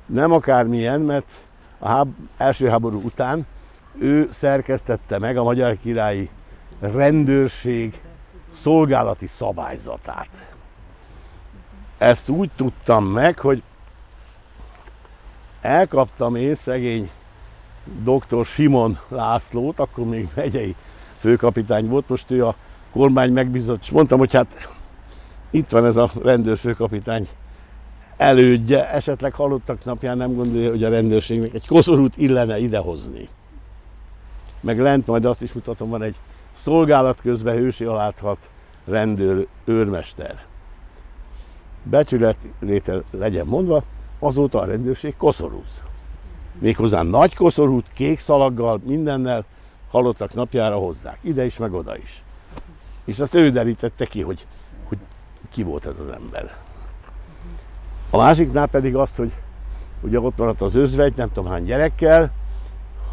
nem 0.06 0.32
akármilyen, 0.32 1.02
mert 1.02 1.32
a 1.80 1.88
háb- 1.88 2.18
első 2.38 2.70
háború 2.70 3.02
után 3.04 3.46
ő 3.98 4.28
szerkesztette 4.32 5.20
meg 5.20 5.38
a 5.38 5.44
magyar 5.44 5.78
királyi 5.78 6.30
rendőrség 6.80 8.02
szolgálati 8.52 9.28
szabályzatát. 9.28 10.54
Ezt 11.98 12.30
úgy 12.30 12.50
tudtam 12.56 13.06
meg, 13.06 13.40
hogy 13.40 13.64
elkaptam 15.62 16.36
én 16.36 16.56
szegény 16.56 17.10
dr. 18.04 18.46
Simon 18.46 19.00
Lászlót, 19.08 19.80
akkor 19.80 20.06
még 20.06 20.28
megyei 20.36 20.76
főkapitány 21.18 21.88
volt, 21.88 22.10
most 22.10 22.32
ő 22.32 22.46
a 22.46 22.56
kormány 22.92 23.32
megbízott, 23.32 23.82
és 23.82 23.90
mondtam, 23.90 24.20
hogy 24.20 24.34
hát 24.34 24.70
itt 25.50 25.70
van 25.70 25.86
ez 25.86 25.98
a 25.98 26.12
rendőrfőkapitány 26.24 27.28
elődje, 28.20 28.90
esetleg 28.90 29.34
halottak 29.34 29.86
napján 29.86 30.18
nem 30.18 30.36
gondolja, 30.36 30.70
hogy 30.70 30.84
a 30.84 30.90
rendőrségnek 30.90 31.54
egy 31.54 31.68
koszorút 31.68 32.18
illene 32.18 32.60
idehozni. 32.60 33.30
Meg 34.62 34.80
lent 34.80 35.08
majd 35.08 35.26
azt 35.26 35.42
is 35.42 35.54
mutatom, 35.54 35.90
van 35.90 36.02
egy 36.02 36.16
szolgálat 36.52 37.22
közben 37.22 37.56
hősi 37.56 37.86
aláthat 37.86 38.50
rendőr 38.86 39.48
őrmester. 39.66 40.46
Becsületléte 41.84 43.04
legyen 43.12 43.46
mondva, 43.46 43.84
azóta 44.20 44.60
a 44.60 44.66
rendőrség 44.66 45.18
koszorúz. 45.18 45.84
Méghozzá 46.60 47.02
nagy 47.02 47.36
koszorút, 47.36 47.86
kék 47.94 48.20
szalaggal, 48.20 48.82
mindennel 48.84 49.46
halottak 49.90 50.34
napjára 50.34 50.76
hozzák. 50.76 51.20
Ide 51.22 51.46
is, 51.46 51.58
meg 51.58 51.74
oda 51.74 51.98
is. 51.98 52.24
És 53.06 53.20
azt 53.20 53.36
ő 53.36 53.50
derítette 53.50 54.06
ki, 54.06 54.22
hogy, 54.22 54.48
hogy 54.84 54.98
ki 55.50 55.64
volt 55.64 55.86
ez 55.86 56.00
az 56.00 56.10
ember. 56.10 56.68
A 58.10 58.18
másiknál 58.18 58.68
pedig 58.68 58.96
azt, 58.96 59.16
hogy 59.16 59.32
ugye 60.02 60.20
ott 60.20 60.38
maradt 60.38 60.62
az 60.62 60.76
özvegy, 60.76 61.14
nem 61.16 61.32
tudom 61.32 61.50
hány 61.50 61.64
gyerekkel, 61.64 62.32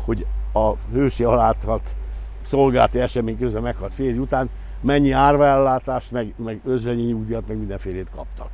hogy 0.05 0.27
a 0.53 0.73
hősi 0.93 1.23
haláltat 1.23 1.97
szolgálti 2.43 3.01
esemény 3.01 3.39
közben 3.39 3.63
meghalt 3.63 3.95
férj 3.95 4.19
után, 4.19 4.51
mennyi 4.81 5.11
árvaellátást, 5.11 6.11
meg, 6.11 6.35
meg 6.37 6.61
özvegyi 6.65 7.03
nyugdíjat, 7.03 7.49
meg 7.49 7.57
mindenfélét 7.57 8.09
kaptak. 8.15 8.51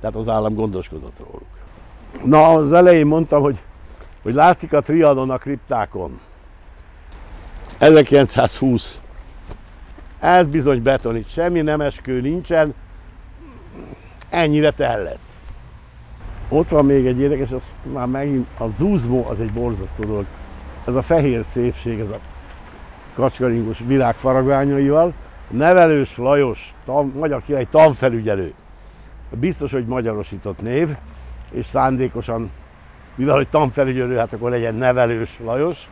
Tehát 0.00 0.16
az 0.16 0.28
állam 0.28 0.54
gondoskodott 0.54 1.18
róluk. 1.18 1.58
Na, 2.24 2.48
az 2.48 2.72
elején 2.72 3.06
mondtam, 3.06 3.42
hogy, 3.42 3.58
hogy 4.22 4.34
látszik 4.34 4.72
a 4.72 4.80
triadon 4.80 5.30
a 5.30 5.38
kriptákon. 5.38 6.20
1920. 7.78 9.00
Ez 10.18 10.46
bizony 10.46 10.82
beton, 10.82 11.16
itt 11.16 11.28
semmi 11.28 11.60
nemeskő 11.60 12.20
nincsen, 12.20 12.74
ennyire 14.28 14.70
tellett. 14.70 15.29
Ott 16.52 16.68
van 16.68 16.84
még 16.84 17.06
egy 17.06 17.18
érdekes, 17.18 17.52
az 17.52 17.62
már 17.92 18.06
megint 18.06 18.48
a 18.58 18.68
zúzmó 18.68 19.26
az 19.28 19.40
egy 19.40 19.52
borzasztó 19.52 20.04
dolog. 20.04 20.24
Ez 20.86 20.94
a 20.94 21.02
fehér 21.02 21.44
szépség, 21.44 22.00
ez 22.00 22.08
a 22.08 22.18
kacskaringos 23.14 23.78
virág 23.86 24.14
faragványaival. 24.14 25.12
Nevelős 25.50 26.16
Lajos, 26.16 26.74
tan, 26.84 27.12
magyar 27.18 27.42
király 27.42 27.64
tanfelügyelő. 27.64 28.52
Biztos, 29.30 29.72
hogy 29.72 29.86
magyarosított 29.86 30.60
név, 30.60 30.96
és 31.50 31.66
szándékosan, 31.66 32.50
mivel 33.14 33.34
hogy 33.34 33.48
tanfelügyelő, 33.48 34.16
hát 34.16 34.32
akkor 34.32 34.50
legyen 34.50 34.74
nevelős 34.74 35.38
Lajos. 35.44 35.88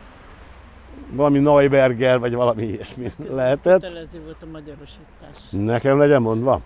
Valami 1.11 1.39
Neuberger, 1.39 2.19
vagy 2.19 2.33
valami 2.33 2.63
ilyesmi 2.63 3.11
lehetett. 3.29 3.81
Kötelező 3.81 4.21
volt 4.23 4.41
a 4.41 4.45
magyarosítás. 4.51 5.49
Nekem 5.49 5.97
legyen 5.97 6.21
mondva. 6.21 6.61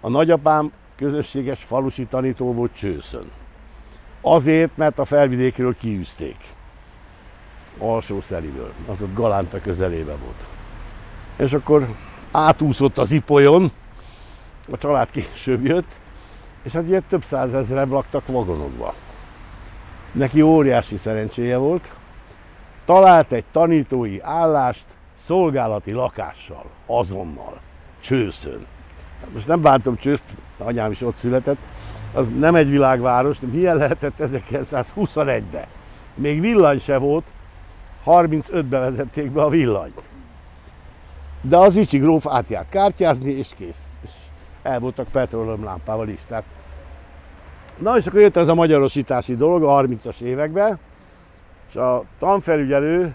A 0.00 0.08
nagyapám 0.08 0.72
közösséges 1.00 1.62
falusi 1.62 2.04
tanító 2.04 2.52
volt 2.52 2.74
Csőszön. 2.74 3.30
Azért, 4.20 4.76
mert 4.76 4.98
a 4.98 5.04
felvidékről 5.04 5.76
kiűzték. 5.76 6.36
Alsó 7.78 8.20
Szeliből, 8.20 8.72
az 8.88 9.02
ott 9.02 9.14
Galánta 9.14 9.60
közelébe 9.60 10.16
volt. 10.16 10.46
És 11.36 11.52
akkor 11.52 11.94
átúszott 12.32 12.98
az 12.98 13.12
Ipolyon, 13.12 13.70
a 14.70 14.78
család 14.78 15.10
később 15.10 15.64
jött, 15.64 16.00
és 16.62 16.72
hát 16.72 16.86
ilyen 16.86 17.04
több 17.08 17.22
százezren 17.22 17.88
laktak 17.88 18.26
vagonokba. 18.26 18.94
Neki 20.12 20.42
óriási 20.42 20.96
szerencséje 20.96 21.56
volt, 21.56 21.92
talált 22.84 23.32
egy 23.32 23.44
tanítói 23.52 24.20
állást 24.20 24.84
szolgálati 25.18 25.92
lakással, 25.92 26.64
azonnal, 26.86 27.60
Csőszön. 28.00 28.66
Most 29.32 29.46
nem 29.46 29.60
bántom 29.60 29.96
Csőszt, 29.96 30.24
anyám 30.58 30.90
is 30.90 31.02
ott 31.02 31.16
született, 31.16 31.58
az 32.12 32.28
nem 32.38 32.54
egy 32.54 32.70
világváros, 32.70 33.38
de 33.38 33.46
milyen 33.46 33.76
lehetett 33.76 34.14
1921-ben. 34.18 35.66
Még 36.14 36.40
villany 36.40 36.78
se 36.78 36.96
volt, 36.96 37.24
35-ben 38.06 38.80
vezették 38.80 39.30
be 39.30 39.42
a 39.42 39.48
villanyt. 39.48 40.02
De 41.40 41.56
az 41.56 41.76
Icsi 41.76 41.98
gróf 41.98 42.26
átjárt 42.28 42.68
kártyázni, 42.68 43.30
és 43.30 43.50
kész. 43.56 43.88
És 44.04 44.10
el 44.62 44.80
voltak 44.80 45.08
petróleumlámpával 45.08 46.08
is. 46.08 46.20
Tehát... 46.28 46.44
Na 47.78 47.96
és 47.96 48.06
akkor 48.06 48.20
jött 48.20 48.36
ez 48.36 48.48
a 48.48 48.54
magyarosítási 48.54 49.34
dolog 49.34 49.62
a 49.62 49.82
30-as 49.82 50.20
években, 50.20 50.78
és 51.68 51.76
a 51.76 52.04
tanfelügyelő 52.18 53.14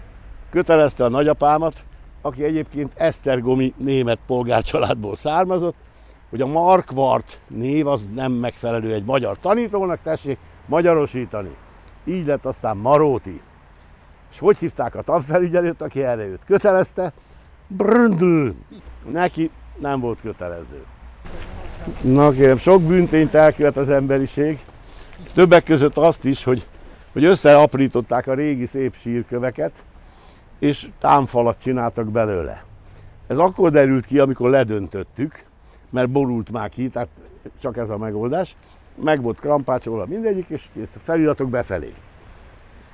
kötelezte 0.50 1.04
a 1.04 1.08
nagyapámat, 1.08 1.84
aki 2.22 2.44
egyébként 2.44 2.92
esztergomi 2.94 3.74
német 3.76 4.18
polgárcsaládból 4.26 5.16
származott, 5.16 5.74
hogy 6.30 6.40
a 6.40 6.46
Markvart 6.46 7.40
név 7.48 7.86
az 7.86 8.08
nem 8.14 8.32
megfelelő 8.32 8.92
egy 8.92 9.04
magyar 9.04 9.38
tanítónak, 9.38 9.98
tessék 10.02 10.38
magyarosítani. 10.66 11.56
Így 12.04 12.26
lett 12.26 12.46
aztán 12.46 12.76
Maróti. 12.76 13.40
És 14.30 14.38
hogy 14.38 14.58
hívták 14.58 14.94
a 14.94 15.02
tanfelügyelőt, 15.02 15.80
aki 15.80 16.02
erre 16.02 16.24
őt 16.24 16.44
kötelezte? 16.44 17.12
Brndl. 17.66 18.48
Neki 19.10 19.50
nem 19.78 20.00
volt 20.00 20.20
kötelező. 20.20 20.84
Na 22.02 22.30
kérem, 22.30 22.58
sok 22.58 22.82
bűntényt 22.82 23.34
elkövet 23.34 23.76
az 23.76 23.88
emberiség. 23.88 24.58
Többek 25.34 25.64
között 25.64 25.96
azt 25.96 26.24
is, 26.24 26.44
hogy, 26.44 26.66
hogy 27.12 27.24
összeaprították 27.24 28.26
a 28.26 28.34
régi 28.34 28.66
szép 28.66 28.94
sírköveket, 28.96 29.72
és 30.58 30.88
támfalat 30.98 31.58
csináltak 31.58 32.10
belőle. 32.10 32.64
Ez 33.26 33.38
akkor 33.38 33.70
derült 33.70 34.06
ki, 34.06 34.18
amikor 34.18 34.50
ledöntöttük, 34.50 35.44
mert 35.90 36.10
borult 36.10 36.50
már 36.50 36.68
ki, 36.68 36.88
tehát 36.88 37.08
csak 37.60 37.76
ez 37.76 37.90
a 37.90 37.98
megoldás. 37.98 38.56
Meg 39.02 39.22
volt 39.22 39.40
krampácsolva 39.40 40.06
mindegyik, 40.06 40.48
és 40.48 40.66
kész, 40.74 40.94
a 40.94 40.98
feliratok 40.98 41.50
befelé. 41.50 41.94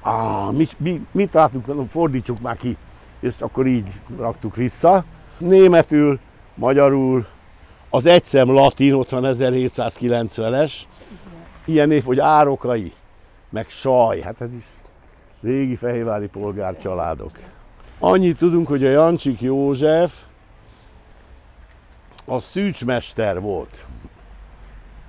Ah, 0.01 0.53
mi, 0.53 0.67
mi, 0.77 1.07
mit 1.13 1.35
látunk, 1.35 1.67
mondom, 1.67 1.87
fordítsuk 1.87 2.41
már 2.41 2.57
ki, 2.57 2.77
és 3.21 3.35
akkor 3.39 3.67
így 3.67 3.93
raktuk 4.19 4.57
vissza. 4.57 5.05
Németül, 5.39 6.19
magyarul, 6.55 7.27
az 7.91 8.07
egyszem 8.07 8.51
latin, 8.51 8.95
ott 8.95 9.11
van 9.11 9.23
1790-es, 9.27 10.73
ilyen 11.65 11.89
név, 11.89 12.05
hogy 12.05 12.19
árokai, 12.19 12.93
meg 13.51 13.69
saj, 13.69 14.21
hát 14.21 14.41
ez 14.41 14.55
is 14.55 14.65
régi 15.43 15.77
fehérvári 15.77 16.27
polgárcsaládok. 16.27 17.31
Annyit 17.99 18.39
tudunk, 18.39 18.67
hogy 18.67 18.85
a 18.85 18.91
Jancsik 18.91 19.41
József 19.41 20.23
a 22.25 22.39
szűcsmester 22.39 23.41
volt. 23.41 23.87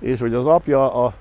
És 0.00 0.20
hogy 0.20 0.34
az 0.34 0.46
apja 0.46 1.04
a 1.04 1.14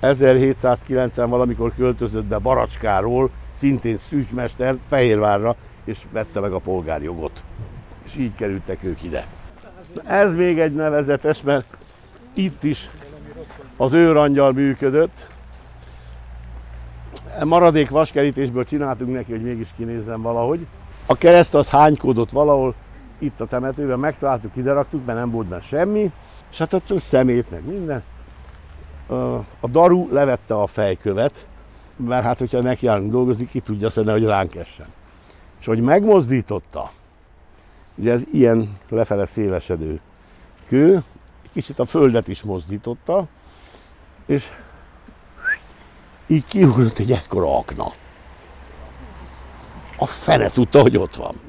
1790 0.00 1.28
valamikor 1.28 1.74
költözött 1.74 2.24
be 2.24 2.38
Baracskáról, 2.38 3.30
szintén 3.52 3.96
szűcsmester 3.96 4.76
Fehérvárra, 4.88 5.56
és 5.84 6.02
vette 6.12 6.40
meg 6.40 6.52
a 6.52 6.58
polgárjogot. 6.58 7.44
És 8.04 8.16
így 8.16 8.34
kerültek 8.34 8.84
ők 8.84 9.02
ide. 9.02 9.26
Ez 10.04 10.34
még 10.34 10.58
egy 10.58 10.74
nevezetes, 10.74 11.42
mert 11.42 11.66
itt 12.34 12.62
is 12.62 12.90
az 13.76 13.92
őrangyal 13.92 14.52
működött. 14.52 15.28
Maradék 17.44 17.90
vaskerítésből 17.90 18.64
csináltunk 18.64 19.12
neki, 19.12 19.30
hogy 19.30 19.42
mégis 19.42 19.68
kinézzen 19.76 20.22
valahogy. 20.22 20.66
A 21.06 21.14
kereszt 21.14 21.54
az 21.54 21.70
hánykódott 21.70 22.30
valahol 22.30 22.74
itt 23.24 23.40
a 23.40 23.46
temetőben, 23.46 23.98
megtaláltuk, 23.98 24.56
ide 24.56 24.72
raktuk, 24.72 25.06
mert 25.06 25.18
nem 25.18 25.30
volt 25.30 25.46
benne 25.46 25.62
semmi, 25.62 26.12
és 26.50 26.58
hát 26.58 26.72
ott 26.72 26.98
szemét, 26.98 27.50
meg 27.50 27.66
minden. 27.66 28.02
A 29.60 29.68
daru 29.68 30.12
levette 30.12 30.54
a 30.54 30.66
fejkövet, 30.66 31.46
mert 31.96 32.24
hát, 32.24 32.38
hogyha 32.38 32.60
nekiállunk 32.60 33.10
dolgozni, 33.10 33.46
ki 33.46 33.60
tudja 33.60 33.90
szedni, 33.90 34.10
hogy 34.10 34.24
ránk 34.24 34.54
essen. 34.54 34.86
És 35.60 35.66
hogy 35.66 35.80
megmozdította, 35.80 36.90
ugye 37.94 38.12
ez 38.12 38.22
ilyen 38.32 38.78
lefele 38.88 39.26
szélesedő 39.26 40.00
kő, 40.66 41.02
kicsit 41.52 41.78
a 41.78 41.84
földet 41.84 42.28
is 42.28 42.42
mozdította, 42.42 43.26
és 44.26 44.50
így 46.26 46.44
kiugrott 46.44 46.98
egy 46.98 47.12
ekkora 47.12 47.56
akna. 47.58 47.92
A 49.96 50.06
fene 50.06 50.48
tudta, 50.48 50.80
hogy 50.80 50.96
ott 50.96 51.16
van. 51.16 51.40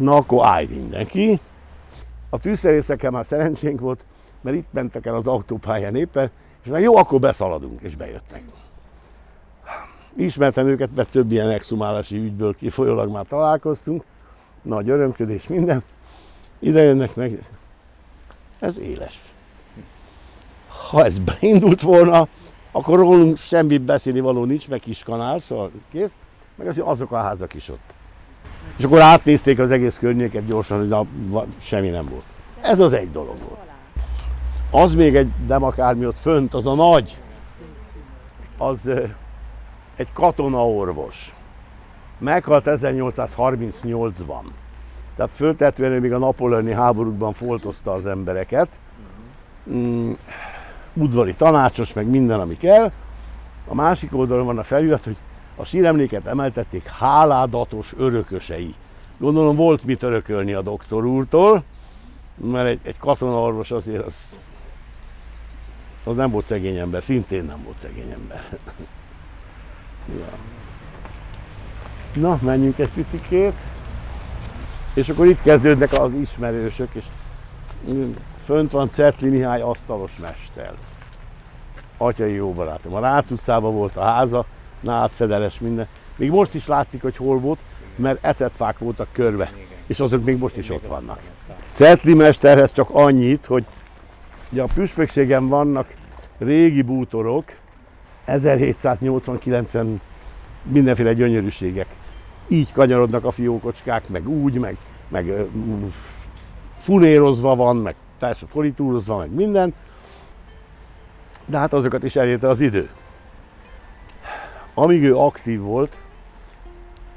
Na 0.00 0.16
akkor 0.16 0.46
állj 0.46 0.66
mindenki. 0.66 1.40
A 2.30 2.38
tűzszerészekkel 2.38 3.10
már 3.10 3.26
szerencsénk 3.26 3.80
volt, 3.80 4.04
mert 4.40 4.56
itt 4.56 4.72
mentek 4.72 5.06
el 5.06 5.14
az 5.14 5.26
autópályán 5.26 5.96
éppen, 5.96 6.30
és 6.64 6.70
már 6.70 6.80
jó, 6.80 6.96
akkor 6.96 7.20
beszaladunk, 7.20 7.80
és 7.80 7.96
bejöttek. 7.96 8.42
Ismertem 10.16 10.66
őket, 10.66 10.88
mert 10.94 11.10
több 11.10 11.30
ilyen 11.30 11.48
exhumálási 11.48 12.16
ügyből 12.16 12.54
kifolyólag 12.54 13.10
már 13.10 13.26
találkoztunk. 13.26 14.04
Nagy 14.62 14.88
örömködés, 14.88 15.46
minden. 15.46 15.82
Ide 16.58 16.82
jönnek 16.82 17.14
meg. 17.14 17.38
Ez 18.58 18.78
éles. 18.78 19.18
Ha 20.90 21.04
ez 21.04 21.18
beindult 21.18 21.80
volna, 21.80 22.28
akkor 22.72 22.98
rólunk 22.98 23.36
semmi 23.36 23.78
beszélni 23.78 24.20
való 24.20 24.44
nincs, 24.44 24.68
meg 24.68 24.80
kis 24.80 25.02
kanál, 25.02 25.38
szóval 25.38 25.70
kész, 25.90 26.16
meg 26.54 26.66
az, 26.66 26.80
azok 26.84 27.12
a 27.12 27.16
házak 27.16 27.54
is 27.54 27.68
ott. 27.68 27.98
És 28.78 28.84
akkor 28.84 29.00
átnézték 29.00 29.58
az 29.58 29.70
egész 29.70 29.98
környéket 29.98 30.46
gyorsan, 30.46 30.78
hogy 30.78 30.88
na, 30.88 31.06
semmi 31.60 31.88
nem 31.88 32.08
volt. 32.10 32.24
Ez 32.60 32.80
az 32.80 32.92
egy 32.92 33.10
dolog 33.10 33.36
volt. 33.38 33.58
Az 34.70 34.94
még 34.94 35.16
egy 35.16 35.30
demakármi 35.46 36.06
ott 36.06 36.18
fönt, 36.18 36.54
az 36.54 36.66
a 36.66 36.74
nagy, 36.74 37.20
az 38.58 38.90
egy 39.96 40.12
katonaorvos. 40.12 41.34
Meghalt 42.18 42.64
1838-ban. 42.66 44.42
Tehát 45.16 45.34
föltetően 45.34 46.00
még 46.00 46.12
a 46.12 46.18
napoleoni 46.18 46.72
háborúkban 46.72 47.32
foltozta 47.32 47.92
az 47.92 48.06
embereket. 48.06 48.68
Mm, 49.70 50.12
udvari 50.94 51.34
tanácsos, 51.34 51.92
meg 51.92 52.06
minden, 52.06 52.40
ami 52.40 52.56
kell. 52.56 52.92
A 53.68 53.74
másik 53.74 54.16
oldalon 54.16 54.46
van 54.46 54.58
a 54.58 54.62
felirat, 54.62 55.04
hogy 55.04 55.16
a 55.56 55.64
síremléket 55.64 56.26
emeltették 56.26 56.86
háládatos 56.86 57.92
örökösei. 57.96 58.74
Gondolom 59.18 59.56
volt 59.56 59.84
mit 59.84 60.02
örökölni 60.02 60.52
a 60.52 60.62
doktor 60.62 61.04
úrtól, 61.04 61.62
mert 62.34 62.68
egy, 62.68 62.80
egy 62.82 62.98
katonaorvos 62.98 63.70
azért 63.70 64.06
az, 64.06 64.36
az 66.04 66.14
nem 66.16 66.30
volt 66.30 66.46
szegény 66.46 66.76
ember, 66.76 67.02
szintén 67.02 67.44
nem 67.44 67.62
volt 67.64 67.78
szegény 67.78 68.10
ember. 68.10 68.44
ja. 70.18 70.38
Na, 72.20 72.38
menjünk 72.42 72.78
egy 72.78 72.90
picikét. 72.90 73.54
És 74.94 75.08
akkor 75.08 75.26
itt 75.26 75.42
kezdődnek 75.42 75.92
az 75.92 76.12
ismerősök, 76.12 76.94
és 76.94 77.04
fönt 78.44 78.70
van 78.70 78.90
Cetli 78.90 79.28
Mihály 79.28 79.60
asztalos 79.60 80.18
mester. 80.18 80.74
Atyai 81.96 82.32
jó 82.32 82.52
barátom. 82.52 82.94
A 82.94 83.00
Rácz 83.00 83.30
utcában 83.30 83.74
volt 83.74 83.96
a 83.96 84.02
háza, 84.02 84.46
nádfedeles 84.80 85.60
minden. 85.60 85.86
Még 86.16 86.30
most 86.30 86.54
is 86.54 86.66
látszik, 86.66 87.02
hogy 87.02 87.16
hol 87.16 87.38
volt, 87.38 87.58
mert 87.96 88.24
ecetfák 88.24 88.78
voltak 88.78 89.08
körbe, 89.12 89.52
és 89.86 90.00
azok 90.00 90.24
még 90.24 90.38
most 90.38 90.56
is 90.56 90.70
ott 90.70 90.86
vannak. 90.86 91.20
Cetli 91.70 92.14
mesterhez 92.14 92.72
csak 92.72 92.90
annyit, 92.90 93.46
hogy 93.46 93.64
ugye 94.52 94.62
a 94.62 94.68
püspökségen 94.74 95.48
vannak 95.48 95.94
régi 96.38 96.82
bútorok, 96.82 97.44
1780-90 98.26 99.86
mindenféle 100.62 101.12
gyönyörűségek. 101.12 101.86
Így 102.48 102.72
kanyarodnak 102.72 103.24
a 103.24 103.30
fiókocskák, 103.30 104.08
meg 104.08 104.28
úgy, 104.28 104.58
meg, 104.58 104.76
meg 105.08 105.32
funérozva 106.78 107.56
van, 107.56 107.76
meg 107.76 107.94
persze 108.18 108.46
politúrozva, 108.52 109.16
meg 109.16 109.34
minden. 109.34 109.74
De 111.46 111.58
hát 111.58 111.72
azokat 111.72 112.02
is 112.02 112.16
elérte 112.16 112.48
az 112.48 112.60
idő. 112.60 112.90
Amíg 114.74 115.02
ő 115.02 115.16
aktív 115.16 115.60
volt, 115.60 115.98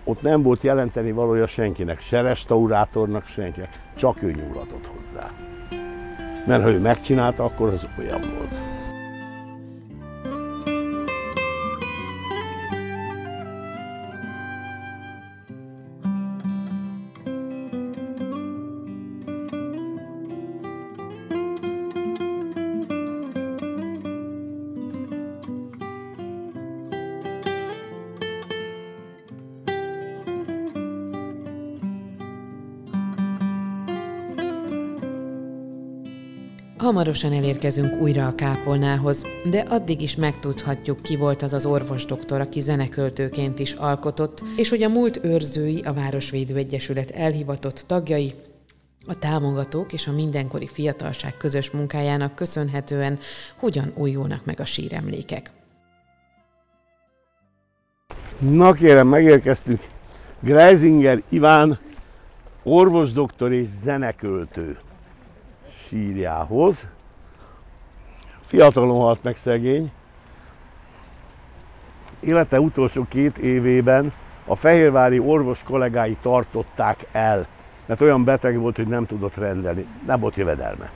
ott 0.04 0.22
nem 0.22 0.42
volt 0.42 0.64
jelenteni 0.64 1.12
valója 1.12 1.48
senkinek, 1.48 2.00
se 2.00 2.22
restaurátornak, 2.22 3.26
senkinek, 3.26 3.80
csak 3.96 4.22
ő 4.22 4.32
nyúlhatott 4.32 4.88
hozzá. 4.96 5.32
Mert 6.46 6.64
ha 6.64 6.72
ő 6.72 6.80
megcsinálta, 6.80 7.44
akkor 7.44 7.70
az 7.70 7.88
olyan 8.00 8.22
volt. 8.22 8.73
Hamarosan 36.84 37.34
elérkezünk 37.34 38.02
újra 38.02 38.28
a 38.28 38.36
kápolnához, 38.36 39.26
de 39.50 39.60
addig 39.60 40.02
is 40.02 40.16
megtudhatjuk, 40.16 41.02
ki 41.02 41.16
volt 41.16 41.42
az 41.42 41.54
az 41.54 41.66
orvosdoktor, 41.66 42.42
aki 42.42 42.60
zeneköltőként 42.60 43.60
is 43.60 43.72
alkotott, 43.72 44.44
és 44.58 44.70
hogy 44.70 44.84
a 44.84 44.90
múlt 44.90 45.20
őrzői, 45.24 45.80
a 45.80 45.94
Városvédő 45.94 46.56
Egyesület 46.56 47.12
elhivatott 47.12 47.84
tagjai, 47.88 48.34
a 49.08 49.20
támogatók 49.20 49.94
és 49.94 50.08
a 50.08 50.12
mindenkori 50.12 50.68
fiatalság 50.68 51.38
közös 51.38 51.72
munkájának 51.72 52.36
köszönhetően 52.36 53.20
hogyan 53.58 53.92
újulnak 53.96 54.46
meg 54.46 54.60
a 54.60 54.66
síremlékek. 54.66 55.52
Na 58.40 58.74
kérem, 58.74 59.08
megérkeztünk. 59.08 59.82
Greisinger 60.40 61.24
Iván, 61.30 61.80
orvosdoktor 62.64 63.52
és 63.52 63.68
zeneköltő 63.68 64.78
sírjához. 65.94 66.88
Fiatalon 68.42 69.00
halt 69.00 69.24
meg 69.24 69.36
szegény. 69.36 69.92
Élete 72.20 72.60
utolsó 72.60 73.06
két 73.10 73.38
évében 73.38 74.14
a 74.46 74.56
fehérvári 74.56 75.20
orvos 75.20 75.64
kollégái 75.64 76.18
tartották 76.22 77.06
el, 77.12 77.48
mert 77.86 78.02
olyan 78.02 78.24
beteg 78.24 78.60
volt, 78.60 78.76
hogy 78.76 78.88
nem 78.88 79.06
tudott 79.06 79.36
rendelni, 79.36 79.86
nem 80.06 80.20
volt 80.20 80.36
jövedelme. 80.36 80.92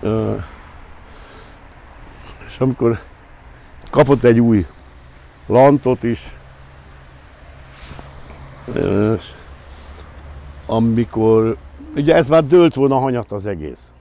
Ö, 0.00 0.36
és 2.46 2.58
amikor 2.58 2.98
kapott 3.90 4.22
egy 4.22 4.40
új 4.40 4.66
lantot 5.46 6.02
is, 6.02 6.34
ö, 8.74 9.14
amikor 10.66 11.56
Ugye 11.94 12.14
ez 12.14 12.28
már 12.28 12.46
dőlt 12.46 12.74
volna 12.74 12.96
hanyat 12.96 13.32
az 13.32 13.46
egész. 13.46 13.92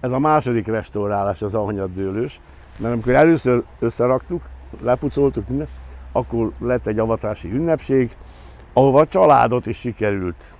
Ez 0.00 0.10
a 0.10 0.18
második 0.18 0.66
restaurálás 0.66 1.42
az 1.42 1.54
ahanyat 1.54 1.92
dőlős, 1.92 2.40
mert 2.78 2.92
amikor 2.92 3.14
először 3.14 3.62
összeraktuk, 3.78 4.42
lepucoltuk 4.82 5.48
minden, 5.48 5.68
akkor 6.12 6.52
lett 6.58 6.86
egy 6.86 6.98
avatási 6.98 7.52
ünnepség, 7.52 8.16
ahova 8.72 9.00
a 9.00 9.06
családot 9.06 9.66
is 9.66 9.78
sikerült. 9.78 10.54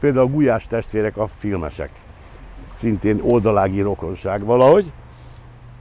Például 0.00 0.26
a 0.26 0.30
Gulyás 0.30 0.66
testvérek 0.66 1.16
a 1.16 1.26
filmesek. 1.26 1.90
Szintén 2.76 3.20
oldalági 3.22 3.80
rokonság 3.80 4.44
valahogy. 4.44 4.92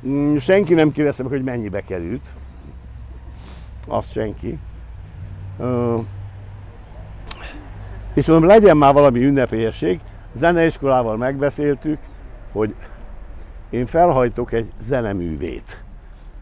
Mm, 0.08 0.36
senki 0.36 0.74
nem 0.74 0.92
kérdezte 0.92 1.24
meg, 1.24 1.32
hogy 1.32 1.44
mennyibe 1.44 1.82
került. 1.82 2.30
Azt 3.88 4.12
senki. 4.12 4.58
És 8.18 8.28
mondom, 8.28 8.50
legyen 8.50 8.78
már 8.78 8.94
valami 8.94 9.24
ünnepélyesség. 9.24 10.00
Zeneiskolával 10.34 11.18
megbeszéltük, 11.18 12.00
hogy 12.52 12.76
én 13.70 13.86
felhajtok 13.86 14.52
egy 14.52 14.72
zeneművét. 14.80 15.84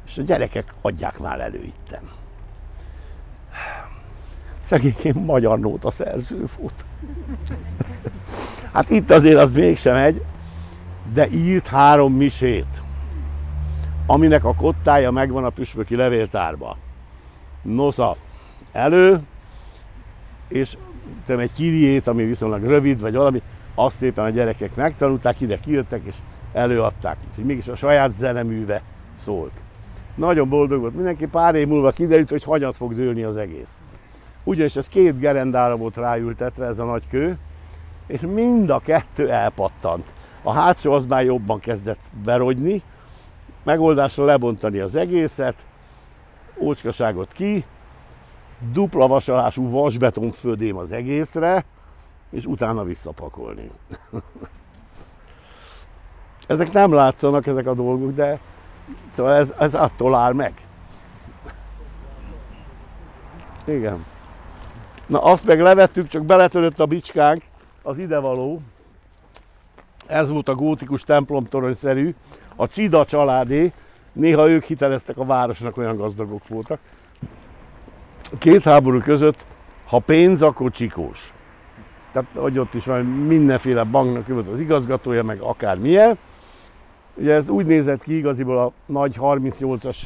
És 0.06 0.18
a 0.18 0.22
gyerekek 0.22 0.74
adják 0.82 1.20
már 1.20 1.40
elő 1.40 1.64
itten. 1.64 2.02
Szegényként 4.62 5.26
magyar 5.26 5.60
nóta 5.60 5.92
szerző 5.92 6.46
fut. 6.46 6.86
Hát 8.72 8.90
itt 8.90 9.12
azért 9.12 9.40
az 9.40 9.52
mégsem 9.52 9.96
egy, 9.96 10.26
de 11.14 11.28
írt 11.30 11.68
három 11.68 12.14
misét, 12.14 12.82
aminek 14.06 14.44
a 14.44 14.56
kottája 14.56 15.12
megvan 15.12 15.44
a 15.44 15.50
püspöki 15.50 15.96
levéltárba. 15.96 16.78
Nosza 17.62 18.16
elő, 18.72 19.22
és 20.48 20.78
tudom, 21.26 21.42
egy 21.42 21.52
kiriét, 21.52 22.08
ami 22.08 22.26
viszonylag 22.26 22.64
rövid, 22.64 23.02
vagy 23.02 23.16
valami, 23.16 23.42
azt 23.76 23.96
szépen 23.96 24.26
a 24.26 24.30
gyerekek 24.30 24.76
megtanulták, 24.76 25.42
ide 25.42 25.60
kijöttek, 25.60 26.02
és 26.06 26.16
előadták. 26.54 27.18
Úgyhogy 27.30 27.46
mégis 27.46 27.68
a 27.68 27.76
saját 27.76 28.12
zeneműve 28.12 28.82
szólt. 29.18 29.64
Nagyon 30.16 30.50
boldog 30.50 30.80
volt 30.80 30.96
mindenki, 30.96 31.26
pár 31.28 31.56
év 31.56 31.68
múlva 31.68 31.92
kiderült, 31.92 32.30
hogy 32.30 32.44
hanyat 32.44 32.78
fog 32.78 32.94
dőlni 32.94 33.24
az 33.24 33.38
egész. 33.38 33.84
Ugyanis 34.44 34.76
ez 34.76 34.88
két 34.88 35.20
gerendára 35.20 35.76
volt 35.76 35.98
ráültetve, 35.98 36.66
ez 36.66 36.80
a 36.80 36.86
nagy 36.86 37.08
kő, 37.08 37.38
és 38.08 38.22
mind 38.22 38.70
a 38.70 38.80
kettő 38.80 39.30
elpattant. 39.30 40.14
A 40.44 40.54
hátsó 40.54 40.92
az 40.92 41.06
már 41.06 41.24
jobban 41.24 41.60
kezdett 41.60 42.12
berogyni, 42.24 42.82
megoldásra 43.64 44.26
lebontani 44.26 44.80
az 44.80 44.96
egészet, 44.96 45.66
ócskaságot 46.58 47.32
ki, 47.32 47.66
dupla 48.72 49.08
vasalású 49.08 49.70
vasbeton 49.70 50.32
födém 50.32 50.78
az 50.78 50.92
egészre, 50.92 51.66
és 52.32 52.46
utána 52.46 52.84
visszapakolni. 52.84 53.72
ezek 56.48 56.72
nem 56.72 56.94
látszanak, 56.94 57.48
ezek 57.48 57.68
a 57.68 57.74
dolgok, 57.74 58.14
de 58.14 58.40
szóval 59.10 59.34
ez, 59.34 59.54
ez 59.60 59.74
attól 59.74 60.16
áll 60.16 60.34
meg. 60.34 60.54
Igen. 63.66 64.06
Na 65.08 65.24
azt 65.24 65.46
meg 65.46 65.62
levettük, 65.62 66.08
csak 66.08 66.26
beletörött 66.26 66.80
a 66.80 66.86
bicskánk, 66.86 67.44
az 67.84 67.98
idevaló. 67.98 68.62
Ez 70.08 70.30
volt 70.30 70.50
a 70.50 70.56
gótikus 70.56 71.02
templomtoronyszerű, 71.04 72.16
a 72.56 72.68
Csida 72.68 73.06
családé, 73.06 73.72
néha 74.14 74.50
ők 74.50 74.64
hiteleztek 74.64 75.18
a 75.18 75.26
városnak, 75.26 75.78
olyan 75.78 75.98
gazdagok 75.98 76.48
voltak. 76.48 76.80
Két 78.38 78.64
háború 78.64 79.00
között, 79.00 79.46
ha 79.88 80.00
pénz, 80.00 80.42
akkor 80.42 80.72
csikós. 80.72 81.34
Tehát, 82.12 82.28
hogy 82.34 82.60
ott 82.60 82.74
is 82.74 82.86
van 82.86 83.06
mindenféle 83.06 83.84
banknak 83.84 84.28
volt 84.28 84.48
az 84.48 84.60
igazgatója, 84.60 85.24
meg 85.24 85.40
akármilyen. 85.40 86.18
Ugye 87.16 87.34
ez 87.34 87.50
úgy 87.50 87.66
nézett 87.66 88.04
ki 88.04 88.18
igaziból 88.18 88.58
a 88.58 88.72
nagy 88.86 89.18
38-as 89.20 89.98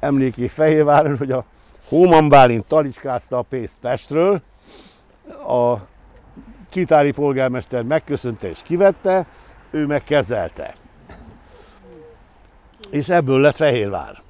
emléké 0.00 0.46
Fehérváron, 0.46 1.16
hogy 1.16 1.30
a 1.30 1.44
Hóman 1.88 2.28
Bálint 2.28 2.66
talicskázta 2.66 3.38
a 3.38 3.42
pénzt 3.42 3.76
Pestről, 3.80 4.42
a 5.46 5.76
csitári 6.68 7.12
polgármester 7.12 7.82
megköszönte 7.82 8.48
és 8.48 8.60
kivette, 8.62 9.26
ő 9.70 9.86
meg 9.86 10.04
kezelte. 10.04 10.74
És 12.90 13.08
ebből 13.08 13.40
lett 13.40 13.54
Fehérvár. 13.54 14.22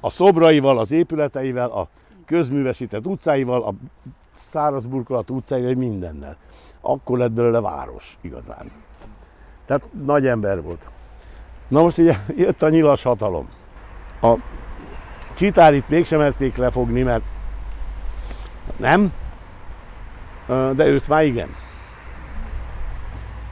A 0.00 0.10
szobraival, 0.10 0.78
az 0.78 0.92
épületeivel, 0.92 1.70
a 1.70 1.88
közművesített 2.24 3.06
utcáival, 3.06 3.62
a 3.62 3.74
száraz 4.32 4.86
burkolat 4.86 5.30
utcáival, 5.30 5.74
mindennel. 5.74 6.36
Akkor 6.80 7.18
lett 7.18 7.32
belőle 7.32 7.60
város 7.60 8.18
igazán. 8.20 8.70
Tehát 9.66 9.82
nagy 10.04 10.26
ember 10.26 10.62
volt. 10.62 10.88
Na 11.68 11.82
most 11.82 11.98
ugye 11.98 12.16
jött 12.36 12.62
a 12.62 12.68
nyilas 12.68 13.02
hatalom. 13.02 13.48
A 14.22 14.34
csitárit 15.34 15.88
mégsem 15.88 16.18
merték 16.18 16.56
lefogni, 16.56 17.02
mert 17.02 17.22
nem, 18.76 19.12
de 20.46 20.86
őt 20.86 21.08
már 21.08 21.24
igen. 21.24 21.48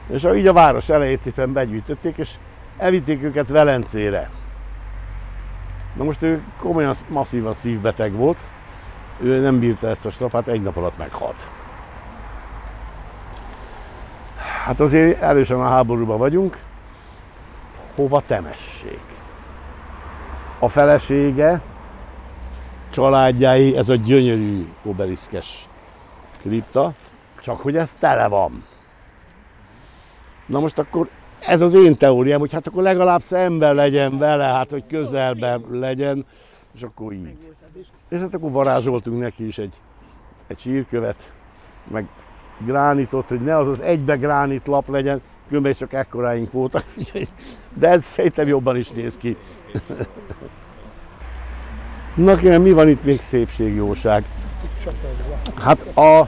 És 0.09 0.27
így 0.35 0.47
a 0.47 0.53
város 0.53 0.89
elejét 0.89 1.21
szépen 1.21 1.53
begyűjtötték, 1.53 2.17
és 2.17 2.35
elvitték 2.77 3.23
őket 3.23 3.49
Velencére. 3.49 4.29
Na 5.95 6.03
most 6.03 6.21
ő 6.21 6.43
komolyan 6.59 6.93
masszívan 7.07 7.53
szívbeteg 7.53 8.13
volt, 8.13 8.45
ő 9.23 9.39
nem 9.39 9.59
bírta 9.59 9.87
ezt 9.87 10.05
a 10.05 10.09
strapát, 10.09 10.47
egy 10.47 10.61
nap 10.61 10.77
alatt 10.77 10.97
meghalt. 10.97 11.47
Hát 14.65 14.79
azért 14.79 15.21
erősen 15.21 15.59
a 15.59 15.67
háborúban 15.67 16.17
vagyunk, 16.17 16.59
hova 17.95 18.21
temessék. 18.21 19.03
A 20.59 20.67
felesége, 20.67 21.61
családjái, 22.89 23.77
ez 23.77 23.89
a 23.89 23.95
gyönyörű 23.95 24.67
obeliszkes 24.83 25.67
kripta, 26.41 26.93
csak 27.41 27.61
hogy 27.61 27.75
ez 27.75 27.95
tele 27.99 28.27
van. 28.27 28.63
Na 30.45 30.59
most 30.59 30.79
akkor 30.79 31.09
ez 31.39 31.61
az 31.61 31.73
én 31.73 31.95
teóriám, 31.95 32.39
hogy 32.39 32.53
hát 32.53 32.67
akkor 32.67 32.83
legalább 32.83 33.21
szemben 33.21 33.75
legyen 33.75 34.17
vele, 34.17 34.43
hát 34.43 34.71
hogy 34.71 34.83
közelben 34.87 35.65
legyen, 35.71 36.25
és 36.75 36.83
akkor 36.83 37.13
így. 37.13 37.37
És 38.09 38.19
hát 38.19 38.33
akkor 38.33 38.51
varázsoltunk 38.51 39.19
neki 39.19 39.47
is 39.47 39.57
egy, 39.57 39.81
egy 40.47 40.59
sírkövet, 40.59 41.33
meg 41.91 42.07
gránitot, 42.57 43.27
hogy 43.27 43.41
ne 43.41 43.57
az 43.57 43.67
az 43.67 43.81
egybe 43.81 44.15
gránit 44.15 44.67
lap 44.67 44.89
legyen, 44.89 45.21
különben 45.47 45.73
csak 45.73 45.93
ekkoráink 45.93 46.51
voltak, 46.51 46.83
de 47.79 47.87
ez 47.89 48.03
szerintem 48.03 48.47
jobban 48.47 48.75
is 48.75 48.91
néz 48.91 49.17
ki. 49.17 49.37
Na 52.15 52.35
kérem, 52.35 52.61
mi 52.61 52.71
van 52.71 52.89
itt 52.89 53.03
még 53.03 53.21
szépségjóság? 53.21 54.25
Hát 55.55 55.97
a, 55.97 56.27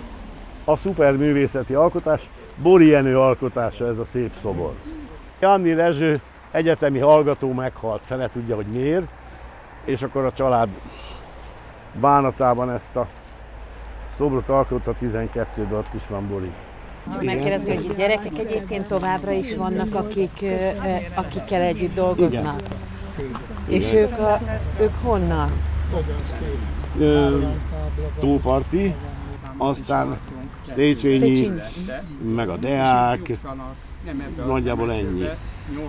a 0.63 0.75
szuper 0.75 1.17
művészeti 1.17 1.73
alkotás, 1.73 2.29
Bori 2.61 2.87
Jenő 2.87 3.19
alkotása 3.19 3.87
ez 3.87 3.97
a 3.97 4.05
szép 4.05 4.31
szobor. 4.41 4.73
Janni 5.39 5.73
Rezső 5.73 6.21
egyetemi 6.51 6.99
hallgató 6.99 7.53
meghalt, 7.53 8.01
fele 8.05 8.27
tudja, 8.27 8.55
hogy 8.55 8.65
miért, 8.65 9.07
és 9.85 10.01
akkor 10.01 10.25
a 10.25 10.31
család 10.33 10.79
bánatában 11.99 12.71
ezt 12.71 12.95
a 12.95 13.07
szobrot 14.15 14.49
alkotta 14.49 14.95
12-ben, 15.01 15.73
ott 15.73 15.93
is 15.93 16.07
van 16.07 16.27
Bori. 16.27 16.51
Csak 17.11 17.23
megkérdezni, 17.23 17.75
hogy 17.75 17.95
gyerekek 17.95 18.37
egyébként 18.37 18.87
továbbra 18.87 19.31
is 19.31 19.55
vannak, 19.55 19.95
akik, 19.95 20.45
akikkel 21.13 21.61
együtt 21.61 21.93
dolgoznak. 21.93 22.61
Igen. 23.17 23.31
És 23.67 23.93
ők, 23.93 24.17
a, 24.17 24.39
ők 24.79 24.93
honnan? 25.03 25.51
Tóparti, 28.19 28.95
aztán 29.57 30.17
Széchenyi, 30.61 31.51
meg 32.35 32.49
a 32.49 32.57
Deák, 32.57 33.31
nagyjából 34.45 34.91
ennyi. 34.91 35.25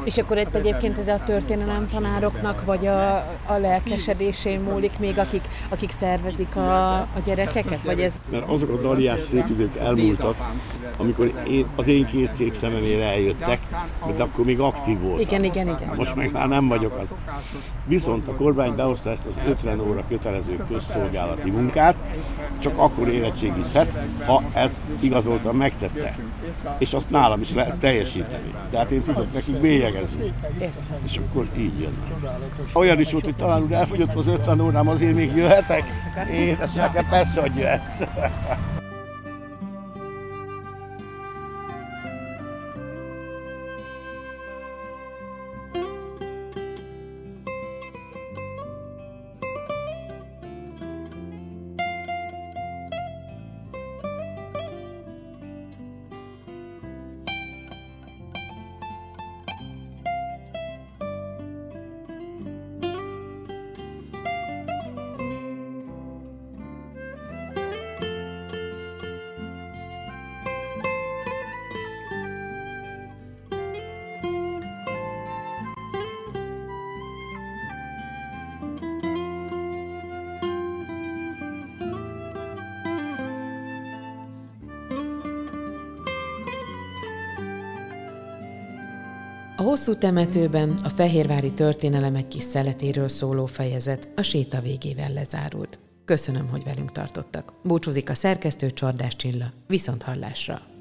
És 0.05 0.19
akkor 0.19 0.37
itt 0.37 0.55
egyébként 0.55 0.99
ez 0.99 1.09
a 1.09 1.21
történelem 1.25 1.89
tanároknak, 1.89 2.65
vagy 2.65 2.87
a, 2.87 3.15
a 3.47 3.57
lelkesedésén 3.61 4.61
múlik 4.61 4.99
még, 4.99 5.19
akik, 5.19 5.43
akik 5.69 5.91
szervezik 5.91 6.57
a, 6.57 6.95
a 6.97 7.21
gyerekeket? 7.25 7.83
Vagy 7.83 8.01
ez... 8.01 8.21
Mert 8.31 8.49
azok 8.49 8.71
a 8.71 8.81
daliás 8.81 9.21
szép 9.23 9.49
idők 9.49 9.77
elmúltak, 9.77 10.37
amikor 10.97 11.33
én, 11.49 11.67
az 11.77 11.87
én 11.87 12.07
két 12.07 12.35
szép 12.35 12.57
szememére 12.57 13.05
eljöttek, 13.05 13.61
de 14.17 14.23
akkor 14.23 14.45
még 14.45 14.61
aktív 14.61 15.01
volt. 15.01 15.21
Igen, 15.21 15.45
igen, 15.45 15.67
igen. 15.67 15.95
Most 15.97 16.15
meg 16.15 16.33
már 16.33 16.49
nem 16.49 16.69
vagyok 16.69 16.97
az. 16.99 17.15
Viszont 17.85 18.29
a 18.29 18.35
kormány 18.35 18.75
behozta 18.75 19.11
ezt 19.11 19.27
az 19.27 19.41
50 19.47 19.81
óra 19.81 20.05
kötelező 20.09 20.57
közszolgálati 20.69 21.51
munkát, 21.51 21.97
csak 22.59 22.79
akkor 22.79 23.09
érettségizhet, 23.09 23.97
ha 24.27 24.43
ezt 24.53 24.81
igazoltan 25.01 25.55
megtette. 25.55 26.17
És 26.79 26.95
azt 26.95 27.11
nálam 27.11 27.41
is 27.41 27.53
lehet 27.53 27.77
teljesíteni. 27.77 28.55
Tehát 28.71 28.91
én 28.91 29.03
tudok 29.03 29.33
nekik 29.33 29.61
bélyegezni. 29.61 30.33
És 31.05 31.17
akkor 31.17 31.49
így 31.57 31.81
jön. 31.81 31.99
Olyan 32.73 33.01
is 33.01 33.13
volt, 33.13 33.25
hogy 33.25 33.37
talán 33.37 33.63
úgy 33.63 33.73
elfogyott 33.73 34.15
az 34.15 34.27
50 34.27 34.61
órám, 34.61 34.89
azért 34.89 35.15
még 35.15 35.37
jöhetek? 35.37 35.85
Édes, 36.33 36.73
nekem 36.73 37.09
persze, 37.09 37.41
hogy 37.41 37.57
jöhetsz. 37.57 38.03
Hosszú 89.77 89.95
temetőben 89.95 90.79
a 90.85 90.89
fehérvári 90.89 91.53
történelemek 91.53 92.29
kis 92.29 92.43
szeletéről 92.43 93.09
szóló 93.09 93.47
fejezet 93.47 94.09
a 94.17 94.23
séta 94.23 94.61
végével 94.61 95.13
lezárult. 95.13 95.79
Köszönöm, 96.05 96.49
hogy 96.49 96.65
velünk 96.65 96.93
tartottak. 96.93 97.53
Búcsúzik 97.63 98.11
a 98.11 98.15
szerkesztő 98.15 98.71
Csordás 98.71 99.17
Csilla. 99.17 99.53
Viszont 99.67 100.03
hallásra! 100.03 100.76